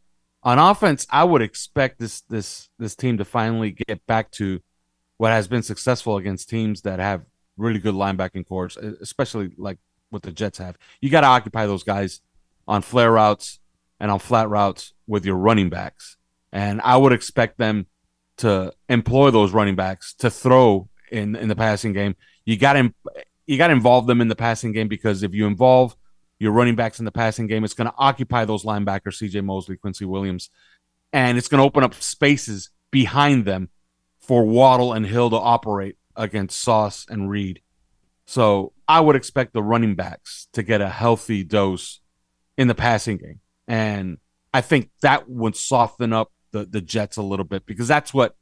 On 0.43 0.59
offense, 0.59 1.07
I 1.09 1.23
would 1.23 1.41
expect 1.41 1.99
this 1.99 2.21
this 2.21 2.69
this 2.77 2.95
team 2.95 3.17
to 3.17 3.25
finally 3.25 3.71
get 3.71 4.05
back 4.05 4.31
to 4.31 4.61
what 5.17 5.31
has 5.31 5.47
been 5.47 5.63
successful 5.63 6.17
against 6.17 6.49
teams 6.49 6.81
that 6.81 6.99
have 6.99 7.23
really 7.57 7.79
good 7.79 7.95
linebacking 7.95 8.47
cores, 8.47 8.77
especially 8.77 9.51
like 9.57 9.77
what 10.09 10.23
the 10.23 10.31
Jets 10.31 10.57
have. 10.57 10.77
You 11.01 11.09
got 11.09 11.21
to 11.21 11.27
occupy 11.27 11.65
those 11.65 11.83
guys 11.83 12.21
on 12.67 12.81
flare 12.81 13.11
routes 13.11 13.59
and 13.99 14.11
on 14.11 14.19
flat 14.19 14.49
routes 14.49 14.93
with 15.07 15.25
your 15.25 15.35
running 15.35 15.69
backs. 15.69 16.17
And 16.51 16.81
I 16.81 16.97
would 16.97 17.13
expect 17.13 17.57
them 17.57 17.87
to 18.37 18.73
employ 18.89 19.31
those 19.31 19.51
running 19.51 19.75
backs 19.75 20.13
to 20.15 20.29
throw 20.29 20.89
in 21.11 21.35
in 21.35 21.47
the 21.47 21.55
passing 21.55 21.93
game. 21.93 22.15
You 22.45 22.57
got 22.57 22.73
to 22.73 22.93
you 23.45 23.57
got 23.57 23.67
to 23.67 23.73
involve 23.73 24.07
them 24.07 24.21
in 24.21 24.27
the 24.27 24.35
passing 24.35 24.71
game 24.71 24.87
because 24.87 25.23
if 25.23 25.33
you 25.33 25.47
involve 25.47 25.95
your 26.39 26.51
running 26.51 26.75
backs 26.75 26.99
in 26.99 27.05
the 27.05 27.11
passing 27.11 27.47
game, 27.47 27.63
it's 27.63 27.73
going 27.73 27.89
to 27.89 27.95
occupy 27.97 28.43
those 28.43 28.63
linebackers, 28.63 29.15
C.J. 29.15 29.41
Mosley, 29.41 29.77
Quincy 29.77 30.03
Williams, 30.03 30.49
and 31.13 31.37
it's 31.37 31.47
going 31.47 31.59
to 31.59 31.65
open 31.65 31.83
up 31.83 31.93
spaces 31.93 32.71
behind 32.91 33.45
them 33.45 33.69
for 34.19 34.43
Waddle 34.43 34.93
and 34.93 35.05
Hill 35.05 35.29
to 35.29 35.37
operate 35.37 35.97
against 36.15 36.61
Sauce 36.61 37.05
and 37.09 37.29
Reed. 37.29 37.61
So 38.25 38.73
I 38.87 39.01
would 39.01 39.15
expect 39.15 39.53
the 39.53 39.63
running 39.63 39.95
backs 39.95 40.47
to 40.53 40.63
get 40.63 40.81
a 40.81 40.89
healthy 40.89 41.43
dose 41.43 42.01
in 42.57 42.67
the 42.67 42.75
passing 42.75 43.17
game. 43.17 43.39
And 43.67 44.17
I 44.53 44.61
think 44.61 44.89
that 45.01 45.29
would 45.29 45.55
soften 45.55 46.13
up 46.13 46.31
the, 46.51 46.65
the 46.65 46.81
Jets 46.81 47.17
a 47.17 47.21
little 47.21 47.45
bit 47.45 47.65
because 47.65 47.87
that's 47.87 48.13
what 48.13 48.35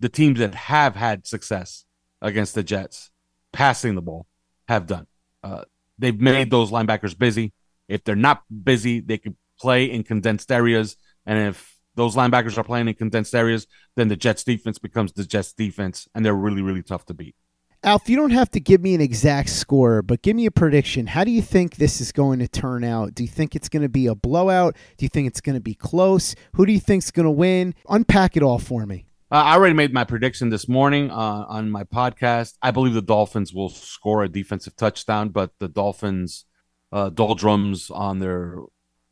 the 0.00 0.08
teams 0.08 0.38
that 0.38 0.54
have 0.54 0.96
had 0.96 1.26
success 1.26 1.84
against 2.22 2.54
the 2.54 2.62
Jets 2.62 3.10
passing 3.52 3.94
the 3.94 4.02
ball 4.02 4.26
have 4.68 4.86
done. 4.86 5.06
Uh, 5.42 5.64
they've 5.98 6.20
made 6.20 6.50
those 6.50 6.70
linebackers 6.70 7.16
busy. 7.16 7.52
If 7.88 8.04
they're 8.04 8.16
not 8.16 8.42
busy, 8.64 9.00
they 9.00 9.18
can 9.18 9.36
play 9.58 9.84
in 9.84 10.02
condensed 10.02 10.50
areas. 10.52 10.96
And 11.26 11.48
if 11.48 11.77
those 11.98 12.14
linebackers 12.14 12.56
are 12.56 12.64
playing 12.64 12.86
in 12.86 12.94
condensed 12.94 13.34
areas, 13.34 13.66
then 13.96 14.06
the 14.06 14.16
Jets 14.16 14.44
defense 14.44 14.78
becomes 14.78 15.12
the 15.12 15.24
Jets 15.24 15.52
defense, 15.52 16.08
and 16.14 16.24
they're 16.24 16.32
really, 16.32 16.62
really 16.62 16.82
tough 16.82 17.04
to 17.06 17.14
beat. 17.14 17.34
Alf, 17.82 18.08
you 18.08 18.16
don't 18.16 18.30
have 18.30 18.50
to 18.52 18.60
give 18.60 18.80
me 18.80 18.94
an 18.94 19.00
exact 19.00 19.50
score, 19.50 20.02
but 20.02 20.22
give 20.22 20.36
me 20.36 20.46
a 20.46 20.50
prediction. 20.50 21.08
How 21.08 21.24
do 21.24 21.32
you 21.32 21.42
think 21.42 21.76
this 21.76 22.00
is 22.00 22.12
going 22.12 22.38
to 22.38 22.46
turn 22.48 22.84
out? 22.84 23.14
Do 23.14 23.24
you 23.24 23.28
think 23.28 23.56
it's 23.56 23.68
going 23.68 23.82
to 23.82 23.88
be 23.88 24.06
a 24.06 24.14
blowout? 24.14 24.76
Do 24.96 25.04
you 25.04 25.08
think 25.08 25.26
it's 25.26 25.40
going 25.40 25.54
to 25.54 25.60
be 25.60 25.74
close? 25.74 26.36
Who 26.54 26.66
do 26.66 26.72
you 26.72 26.80
think's 26.80 27.10
going 27.10 27.24
to 27.24 27.30
win? 27.30 27.74
Unpack 27.88 28.36
it 28.36 28.42
all 28.42 28.58
for 28.60 28.86
me. 28.86 29.06
Uh, 29.30 29.36
I 29.36 29.54
already 29.54 29.74
made 29.74 29.92
my 29.92 30.04
prediction 30.04 30.50
this 30.50 30.68
morning 30.68 31.10
uh, 31.10 31.44
on 31.48 31.70
my 31.70 31.82
podcast. 31.82 32.54
I 32.62 32.70
believe 32.70 32.94
the 32.94 33.02
Dolphins 33.02 33.52
will 33.52 33.68
score 33.68 34.22
a 34.22 34.28
defensive 34.28 34.74
touchdown, 34.76 35.30
but 35.30 35.50
the 35.58 35.68
Dolphins' 35.68 36.46
uh, 36.92 37.10
doldrums 37.10 37.90
on 37.90 38.20
their 38.20 38.58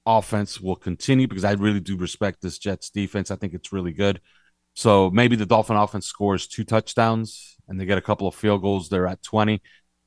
offense 0.07 0.61
will 0.61 0.77
continue 0.77 1.27
because 1.27 1.45
I 1.45 1.53
really 1.53 1.81
do 1.81 1.97
respect 1.97 2.41
this 2.41 2.59
Jets 2.59 2.91
defense. 2.91 3.31
I 3.31 3.37
think 3.37 3.55
it's 3.55 3.73
really 3.73 3.93
good. 3.93 4.21
So 4.75 5.11
maybe 5.11 5.37
the 5.37 5.47
Dolphin 5.47 5.77
offense 5.77 6.07
scores 6.07 6.47
two 6.47 6.65
touchdowns 6.65 7.57
and 7.69 7.81
they 7.81 7.87
get 7.87 7.99
a 7.99 8.03
couple 8.03 8.29
of 8.29 8.35
field 8.35 8.63
goals. 8.63 8.89
They're 8.89 9.07
at 9.07 9.23
20. 9.23 9.61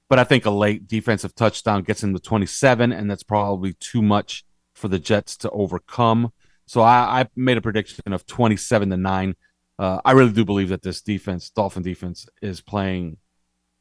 But 0.10 0.20
I 0.20 0.24
think 0.24 0.46
a 0.46 0.52
late 0.52 0.88
defensive 0.88 1.36
touchdown 1.36 1.84
gets 1.84 2.02
them 2.02 2.14
to 2.16 2.20
27, 2.20 2.92
and 2.92 3.10
that's 3.10 3.22
probably 3.22 3.74
too 3.74 4.02
much 4.02 4.44
for 4.74 4.88
the 4.88 4.98
Jets 4.98 5.38
to 5.38 5.52
overcome. 5.52 6.34
So 6.66 6.82
I, 6.82 7.22
I 7.22 7.28
made 7.36 7.58
a 7.58 7.62
prediction 7.62 8.12
of 8.12 8.26
27 8.26 8.90
to 8.90 8.98
9. 8.98 9.36
Uh, 9.78 10.02
I 10.04 10.12
really 10.14 10.32
do 10.32 10.46
believe 10.46 10.70
that 10.70 10.82
this 10.82 11.02
defense, 11.02 11.50
Dolphin 11.52 11.84
defense, 11.84 12.28
is 12.42 12.60
playing 12.60 13.18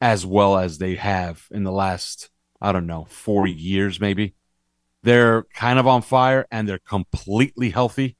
as 0.01 0.25
well 0.25 0.57
as 0.57 0.77
they 0.77 0.95
have 0.95 1.45
in 1.51 1.63
the 1.63 1.71
last, 1.71 2.29
I 2.61 2.71
don't 2.71 2.87
know, 2.87 3.05
four 3.09 3.47
years 3.47 3.99
maybe. 3.99 4.35
They're 5.03 5.43
kind 5.53 5.79
of 5.79 5.87
on 5.87 6.01
fire 6.01 6.45
and 6.51 6.67
they're 6.67 6.79
completely 6.79 7.69
healthy, 7.69 8.17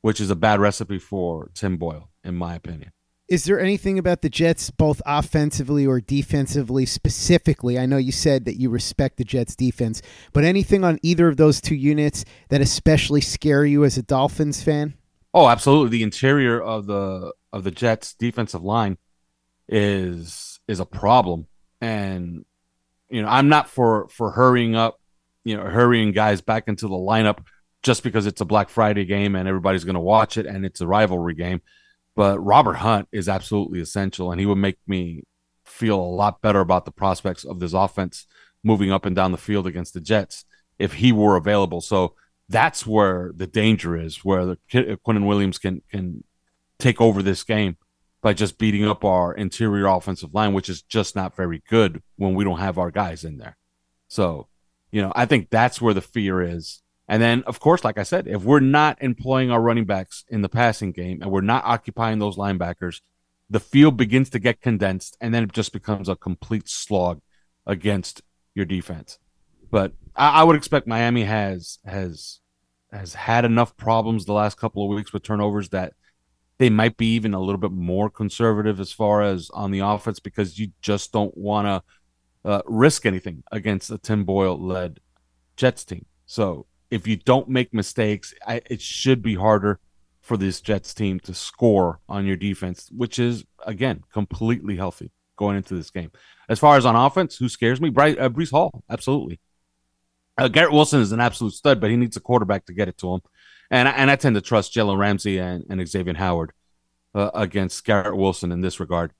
which 0.00 0.20
is 0.20 0.30
a 0.30 0.36
bad 0.36 0.60
recipe 0.60 0.98
for 0.98 1.50
Tim 1.54 1.76
Boyle, 1.76 2.10
in 2.24 2.34
my 2.34 2.54
opinion. 2.54 2.92
Is 3.28 3.44
there 3.44 3.58
anything 3.58 3.98
about 3.98 4.22
the 4.22 4.28
Jets, 4.28 4.70
both 4.70 5.02
offensively 5.04 5.84
or 5.84 6.00
defensively, 6.00 6.86
specifically? 6.86 7.76
I 7.76 7.84
know 7.84 7.96
you 7.96 8.12
said 8.12 8.44
that 8.44 8.54
you 8.54 8.70
respect 8.70 9.16
the 9.16 9.24
Jets 9.24 9.56
defense, 9.56 10.00
but 10.32 10.44
anything 10.44 10.84
on 10.84 11.00
either 11.02 11.26
of 11.26 11.36
those 11.36 11.60
two 11.60 11.74
units 11.74 12.24
that 12.50 12.60
especially 12.60 13.20
scare 13.20 13.64
you 13.64 13.84
as 13.84 13.98
a 13.98 14.02
Dolphins 14.02 14.62
fan? 14.62 14.94
Oh, 15.34 15.48
absolutely. 15.48 15.98
The 15.98 16.04
interior 16.04 16.62
of 16.62 16.86
the 16.86 17.32
of 17.52 17.64
the 17.64 17.72
Jets 17.72 18.14
defensive 18.14 18.62
line 18.62 18.96
is 19.68 20.60
is 20.68 20.78
a 20.78 20.86
problem. 20.86 21.48
And 21.80 22.44
you 23.10 23.22
know, 23.22 23.28
I'm 23.28 23.48
not 23.48 23.68
for 23.68 24.06
for 24.08 24.30
hurrying 24.30 24.76
up 24.76 25.00
you 25.46 25.56
know, 25.56 25.62
hurrying 25.62 26.10
guys 26.10 26.40
back 26.40 26.64
into 26.66 26.88
the 26.88 26.96
lineup 26.96 27.38
just 27.84 28.02
because 28.02 28.26
it's 28.26 28.40
a 28.40 28.44
Black 28.44 28.68
Friday 28.68 29.04
game 29.04 29.36
and 29.36 29.46
everybody's 29.46 29.84
going 29.84 29.94
to 29.94 30.00
watch 30.00 30.36
it 30.36 30.44
and 30.44 30.66
it's 30.66 30.80
a 30.80 30.86
rivalry 30.88 31.34
game. 31.34 31.62
But 32.16 32.40
Robert 32.40 32.78
Hunt 32.78 33.06
is 33.12 33.28
absolutely 33.28 33.80
essential, 33.80 34.32
and 34.32 34.40
he 34.40 34.46
would 34.46 34.58
make 34.58 34.78
me 34.88 35.22
feel 35.64 36.00
a 36.00 36.16
lot 36.16 36.40
better 36.40 36.58
about 36.58 36.84
the 36.84 36.90
prospects 36.90 37.44
of 37.44 37.60
this 37.60 37.74
offense 37.74 38.26
moving 38.64 38.90
up 38.90 39.06
and 39.06 39.14
down 39.14 39.30
the 39.30 39.38
field 39.38 39.68
against 39.68 39.94
the 39.94 40.00
Jets 40.00 40.44
if 40.80 40.94
he 40.94 41.12
were 41.12 41.36
available. 41.36 41.80
So 41.80 42.14
that's 42.48 42.84
where 42.84 43.30
the 43.36 43.46
danger 43.46 43.96
is, 43.96 44.24
where 44.24 44.46
the 44.46 44.58
Quinnen 44.72 45.26
Williams 45.26 45.58
can 45.58 45.82
can 45.88 46.24
take 46.80 47.00
over 47.00 47.22
this 47.22 47.44
game 47.44 47.76
by 48.20 48.32
just 48.32 48.58
beating 48.58 48.84
up 48.84 49.04
our 49.04 49.32
interior 49.32 49.86
offensive 49.86 50.34
line, 50.34 50.54
which 50.54 50.68
is 50.68 50.82
just 50.82 51.14
not 51.14 51.36
very 51.36 51.62
good 51.68 52.02
when 52.16 52.34
we 52.34 52.42
don't 52.42 52.58
have 52.58 52.78
our 52.78 52.90
guys 52.90 53.22
in 53.22 53.36
there. 53.36 53.56
So 54.08 54.48
you 54.96 55.02
know, 55.02 55.12
I 55.14 55.26
think 55.26 55.50
that's 55.50 55.78
where 55.78 55.92
the 55.92 56.00
fear 56.00 56.40
is. 56.40 56.80
And 57.06 57.22
then, 57.22 57.42
of 57.42 57.60
course, 57.60 57.84
like 57.84 57.98
I 57.98 58.02
said, 58.02 58.26
if 58.26 58.44
we're 58.44 58.60
not 58.60 59.02
employing 59.02 59.50
our 59.50 59.60
running 59.60 59.84
backs 59.84 60.24
in 60.30 60.40
the 60.40 60.48
passing 60.48 60.90
game 60.90 61.20
and 61.20 61.30
we're 61.30 61.42
not 61.42 61.66
occupying 61.66 62.18
those 62.18 62.38
linebackers, 62.38 63.02
the 63.50 63.60
field 63.60 63.98
begins 63.98 64.30
to 64.30 64.38
get 64.38 64.62
condensed 64.62 65.14
and 65.20 65.34
then 65.34 65.42
it 65.42 65.52
just 65.52 65.74
becomes 65.74 66.08
a 66.08 66.16
complete 66.16 66.66
slog 66.66 67.20
against 67.66 68.22
your 68.54 68.64
defense. 68.64 69.18
But 69.70 69.92
I, 70.16 70.40
I 70.40 70.44
would 70.44 70.56
expect 70.56 70.86
Miami 70.86 71.24
has 71.24 71.78
has 71.84 72.40
has 72.90 73.12
had 73.12 73.44
enough 73.44 73.76
problems 73.76 74.24
the 74.24 74.32
last 74.32 74.56
couple 74.56 74.82
of 74.82 74.96
weeks 74.96 75.12
with 75.12 75.24
turnovers 75.24 75.68
that 75.68 75.92
they 76.56 76.70
might 76.70 76.96
be 76.96 77.12
even 77.16 77.34
a 77.34 77.40
little 77.40 77.60
bit 77.60 77.72
more 77.72 78.08
conservative 78.08 78.80
as 78.80 78.92
far 78.92 79.20
as 79.20 79.50
on 79.52 79.72
the 79.72 79.80
offense 79.80 80.20
because 80.20 80.58
you 80.58 80.68
just 80.80 81.12
don't 81.12 81.36
want 81.36 81.66
to 81.66 81.82
uh, 82.46 82.62
risk 82.66 83.04
anything 83.04 83.42
against 83.50 83.90
a 83.90 83.98
Tim 83.98 84.24
Boyle 84.24 84.58
led 84.58 85.00
Jets 85.56 85.84
team. 85.84 86.06
So 86.26 86.66
if 86.90 87.06
you 87.06 87.16
don't 87.16 87.48
make 87.48 87.74
mistakes, 87.74 88.32
I, 88.46 88.62
it 88.66 88.80
should 88.80 89.20
be 89.20 89.34
harder 89.34 89.80
for 90.20 90.36
this 90.36 90.60
Jets 90.60 90.94
team 90.94 91.20
to 91.20 91.34
score 91.34 92.00
on 92.08 92.24
your 92.24 92.36
defense, 92.36 92.88
which 92.96 93.18
is 93.18 93.44
again 93.64 94.04
completely 94.12 94.76
healthy 94.76 95.10
going 95.36 95.56
into 95.56 95.74
this 95.74 95.90
game. 95.90 96.10
As 96.48 96.58
far 96.58 96.76
as 96.76 96.86
on 96.86 96.96
offense, 96.96 97.36
who 97.36 97.48
scares 97.48 97.80
me? 97.80 97.90
Bryce, 97.90 98.16
uh, 98.18 98.28
Breece 98.28 98.52
Hall, 98.52 98.82
absolutely. 98.88 99.40
Uh, 100.38 100.48
Garrett 100.48 100.72
Wilson 100.72 101.00
is 101.00 101.12
an 101.12 101.20
absolute 101.20 101.52
stud, 101.52 101.80
but 101.80 101.90
he 101.90 101.96
needs 101.96 102.16
a 102.16 102.20
quarterback 102.20 102.66
to 102.66 102.72
get 102.72 102.88
it 102.88 102.98
to 102.98 103.14
him. 103.14 103.20
And 103.70 103.88
and 103.88 104.10
I 104.10 104.16
tend 104.16 104.36
to 104.36 104.40
trust 104.40 104.72
Jalen 104.72 104.98
Ramsey 104.98 105.38
and, 105.38 105.64
and 105.68 105.86
Xavier 105.86 106.14
Howard 106.14 106.52
uh, 107.14 107.30
against 107.34 107.84
Garrett 107.84 108.16
Wilson 108.16 108.52
in 108.52 108.60
this 108.60 108.78
regard. 108.78 109.12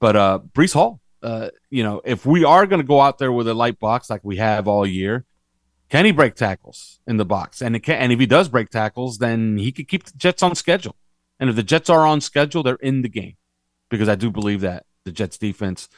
But 0.00 0.16
uh, 0.16 0.40
Breece 0.52 0.74
Hall, 0.74 1.00
uh, 1.26 1.50
you 1.70 1.82
know, 1.82 2.00
if 2.04 2.24
we 2.24 2.44
are 2.44 2.66
going 2.66 2.80
to 2.80 2.86
go 2.86 3.00
out 3.00 3.18
there 3.18 3.32
with 3.32 3.48
a 3.48 3.54
light 3.54 3.80
box 3.80 4.08
like 4.08 4.20
we 4.22 4.36
have 4.36 4.68
all 4.68 4.86
year, 4.86 5.24
can 5.88 6.04
he 6.04 6.12
break 6.12 6.36
tackles 6.36 7.00
in 7.04 7.16
the 7.16 7.24
box? 7.24 7.60
And 7.60 7.82
can, 7.82 7.96
and 7.96 8.12
if 8.12 8.20
he 8.20 8.26
does 8.26 8.48
break 8.48 8.70
tackles, 8.70 9.18
then 9.18 9.58
he 9.58 9.72
could 9.72 9.88
keep 9.88 10.04
the 10.04 10.16
Jets 10.16 10.40
on 10.44 10.54
schedule. 10.54 10.94
And 11.40 11.50
if 11.50 11.56
the 11.56 11.64
Jets 11.64 11.90
are 11.90 12.06
on 12.06 12.20
schedule, 12.20 12.62
they're 12.62 12.76
in 12.76 13.02
the 13.02 13.08
game 13.08 13.34
because 13.88 14.08
I 14.08 14.14
do 14.14 14.30
believe 14.30 14.60
that 14.60 14.86
the 15.02 15.10
Jets 15.10 15.36
defense 15.36 15.88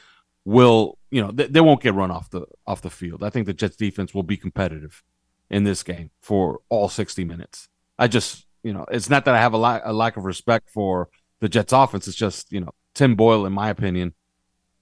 will, 0.45 0.97
you 1.11 1.21
know, 1.21 1.29
they, 1.29 1.45
they 1.45 1.61
won't 1.61 1.83
get 1.83 1.93
run 1.93 2.09
off 2.09 2.31
the 2.31 2.47
off 2.65 2.81
the 2.81 2.89
field. 2.89 3.23
I 3.23 3.29
think 3.29 3.45
the 3.45 3.53
Jets 3.53 3.75
defense 3.75 4.15
will 4.15 4.23
be 4.23 4.35
competitive 4.35 5.03
in 5.51 5.63
this 5.63 5.83
game 5.83 6.09
for 6.21 6.61
all 6.69 6.89
60 6.89 7.23
minutes. 7.23 7.69
I 7.99 8.07
just, 8.07 8.47
you 8.63 8.73
know, 8.73 8.85
it's 8.89 9.11
not 9.11 9.25
that 9.25 9.35
I 9.35 9.41
have 9.41 9.53
a, 9.53 9.57
la- 9.57 9.81
a 9.83 9.93
lack 9.93 10.17
of 10.17 10.25
respect 10.25 10.71
for 10.71 11.09
the 11.39 11.49
Jets 11.49 11.71
offense. 11.71 12.07
It's 12.07 12.17
just, 12.17 12.51
you 12.51 12.61
know, 12.61 12.71
Tim 12.95 13.13
Boyle, 13.15 13.45
in 13.45 13.53
my 13.53 13.69
opinion, 13.69 14.15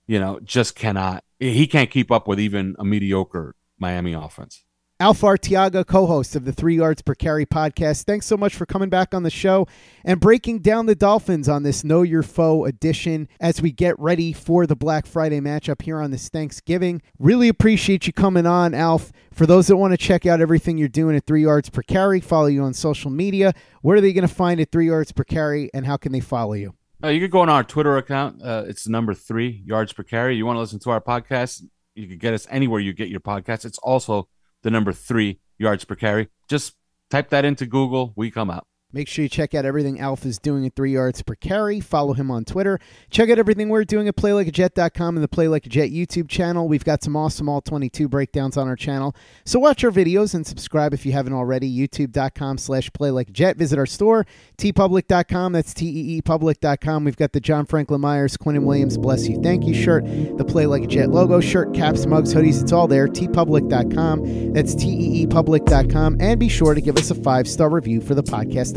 you 0.08 0.20
know, 0.20 0.39
just 0.43 0.76
cannot. 0.76 1.24
He 1.39 1.67
can't 1.67 1.91
keep 1.91 2.12
up 2.12 2.28
with 2.28 2.39
even 2.39 2.76
a 2.80 2.86
mediocre 2.86 3.56
Miami 3.78 4.13
offense. 4.13 4.63
Alf 5.00 5.22
Arteaga, 5.22 5.86
co 5.86 6.08
host 6.08 6.36
of 6.36 6.43
the 6.43 6.52
Three 6.52 6.78
Yards 6.78 7.04
Per 7.04 7.13
Carry 7.13 7.46
podcast. 7.46 8.06
Thanks 8.06 8.26
so 8.26 8.36
much 8.36 8.56
for 8.56 8.65
coming 8.65 8.89
back 8.89 9.13
on 9.13 9.22
the 9.22 9.30
show 9.30 9.67
and 10.04 10.20
breaking 10.20 10.62
down 10.62 10.88
the 10.88 10.96
Dolphins 10.96 11.48
on 11.48 11.62
this 11.62 11.84
Know 11.84 12.02
Your 12.02 12.24
Foe 12.24 12.65
edition 12.65 13.28
as 13.39 13.62
we 13.62 13.72
get 13.72 13.93
ready 14.00 14.34
for 14.34 14.65
the 14.65 14.76
Black 14.76 15.06
Friday 15.06 15.39
matchup 15.39 15.84
here 15.84 16.02
on 16.02 16.10
this 16.10 16.30
Thanksgiving. 16.30 17.04
Really 17.20 17.48
appreciate 17.48 18.08
you 18.08 18.13
coming 18.13 18.48
on, 18.48 18.74
Alf. 18.74 19.12
For 19.32 19.46
those 19.46 19.67
that 19.67 19.78
want 19.78 19.91
to 19.91 19.98
check 19.98 20.26
out 20.26 20.41
everything 20.41 20.80
you're 20.80 20.88
doing 20.88 21.15
at 21.15 21.28
Three 21.28 21.43
Yards 21.43 21.70
Per 21.70 21.84
Carry, 21.84 22.20
follow 22.20 22.48
you 22.48 22.63
on 22.63 22.74
social 22.74 23.12
media. 23.12 23.54
Where 23.84 23.98
are 23.98 24.02
they 24.02 24.13
going 24.13 24.28
to 24.28 24.34
find 24.34 24.60
it, 24.60 24.72
Three 24.72 24.88
Yards 24.88 25.12
Per 25.12 25.26
Carry, 25.26 25.70
and 25.76 25.86
how 25.86 25.98
can 25.98 26.12
they 26.12 26.22
follow 26.22 26.54
you? 26.54 26.74
Uh, 27.04 27.10
you 27.10 27.20
could 27.20 27.32
go 27.32 27.42
on 27.42 27.50
our 27.50 27.64
Twitter 27.64 27.98
account. 27.98 28.42
Uh, 28.44 28.64
it's 28.68 28.88
number 28.88 29.14
three 29.14 29.62
yards 29.66 29.94
per 29.94 30.04
carry. 30.04 30.36
You 30.36 30.46
want 30.46 30.58
to 30.58 30.62
listen 30.62 30.80
to 30.80 30.90
our 30.90 31.02
podcast? 31.02 31.64
You 31.94 32.08
can 32.08 32.18
get 32.18 32.34
us 32.34 32.48
anywhere 32.50 32.80
you 32.80 32.94
get 32.94 33.10
your 33.10 33.20
podcast. 33.20 33.66
It's 33.66 33.78
also 33.80 34.28
the 34.64 34.72
number 34.72 34.92
three 34.92 35.40
yards 35.60 35.86
per 35.86 35.96
carry. 35.96 36.30
Just 36.48 36.76
type 37.10 37.30
that 37.30 37.46
into 37.46 37.66
Google. 37.66 38.14
We 38.16 38.32
come 38.32 38.50
out. 38.50 38.68
Make 38.93 39.10
sure 39.10 39.23
you 39.23 39.28
check 39.28 39.54
out 39.54 39.65
everything 39.65 40.00
Alpha's 40.00 40.39
doing 40.39 40.65
at 40.65 40.73
three 40.73 40.93
yards 40.93 41.21
per 41.21 41.36
carry. 41.36 41.82
Follow 41.82 42.13
him 42.13 42.32
on 42.32 42.45
Twitter. 42.45 42.80
Check 43.10 43.30
out 43.30 43.38
everything 43.38 43.67
we're 43.67 43.84
doing 43.84 44.08
at 44.08 44.15
playlikeajet.com 44.15 45.17
and 45.17 45.21
the 45.21 45.28
Play 45.28 45.50
Like 45.50 45.65
a 45.65 45.69
Jet 45.69 45.89
YouTube 45.89 46.30
channel. 46.30 46.69
We've 46.69 46.86
got 46.86 47.04
some 47.04 47.17
awesome 47.17 47.50
all 47.50 47.60
22 47.60 48.08
breakdowns 48.08 48.56
on 48.56 48.69
our 48.69 48.78
channel. 48.78 49.13
So 49.43 49.60
watch 49.60 49.84
our 49.84 49.91
videos 49.91 50.34
and 50.34 50.47
subscribe 50.47 50.93
if 50.93 51.06
you 51.06 51.12
haven't 51.12 51.34
already. 51.34 51.69
YouTube.com 51.69 52.58
slash 52.58 52.89
Play 52.93 53.12
Like 53.12 53.28
a 53.28 53.34
Jet. 53.34 53.58
Visit 53.58 53.78
our 53.78 53.86
store, 53.86 54.26
teepublic.com. 54.58 55.52
That's 55.52 55.73
T-E-E 55.73 56.21
public.com. 56.21 57.04
We've 57.04 57.17
got 57.17 57.34
the 57.34 57.41
John 57.41 57.65
Franklin 57.65 58.00
Myers, 58.00 58.38
Quinnen 58.38 58.63
Williams, 58.63 58.97
Bless 58.97 59.28
You, 59.28 59.41
Thank 59.43 59.65
You 59.65 59.73
shirt, 59.73 60.06
the 60.06 60.45
Play 60.45 60.65
Like 60.65 60.84
a 60.84 60.88
Jet 60.88 61.10
logo 61.10 61.41
shirt, 61.41 61.73
caps, 61.73 62.06
mugs, 62.06 62.34
hoodies. 62.34 62.62
It's 62.62 62.71
all 62.71 62.88
there. 62.88 63.10
teepublic.com. 63.10 64.54
That's 64.54 64.73
T-E-E 64.76 65.28
public.com. 65.28 66.17
And 66.21 66.39
be 66.39 66.47
sure 66.47 66.73
to 66.73 66.80
give 66.80 66.97
us 66.97 67.12
a 67.12 67.15
five-star 67.15 67.69
review 67.69 68.00
for 68.00 68.15
the 68.15 68.23
podcast 68.23 68.77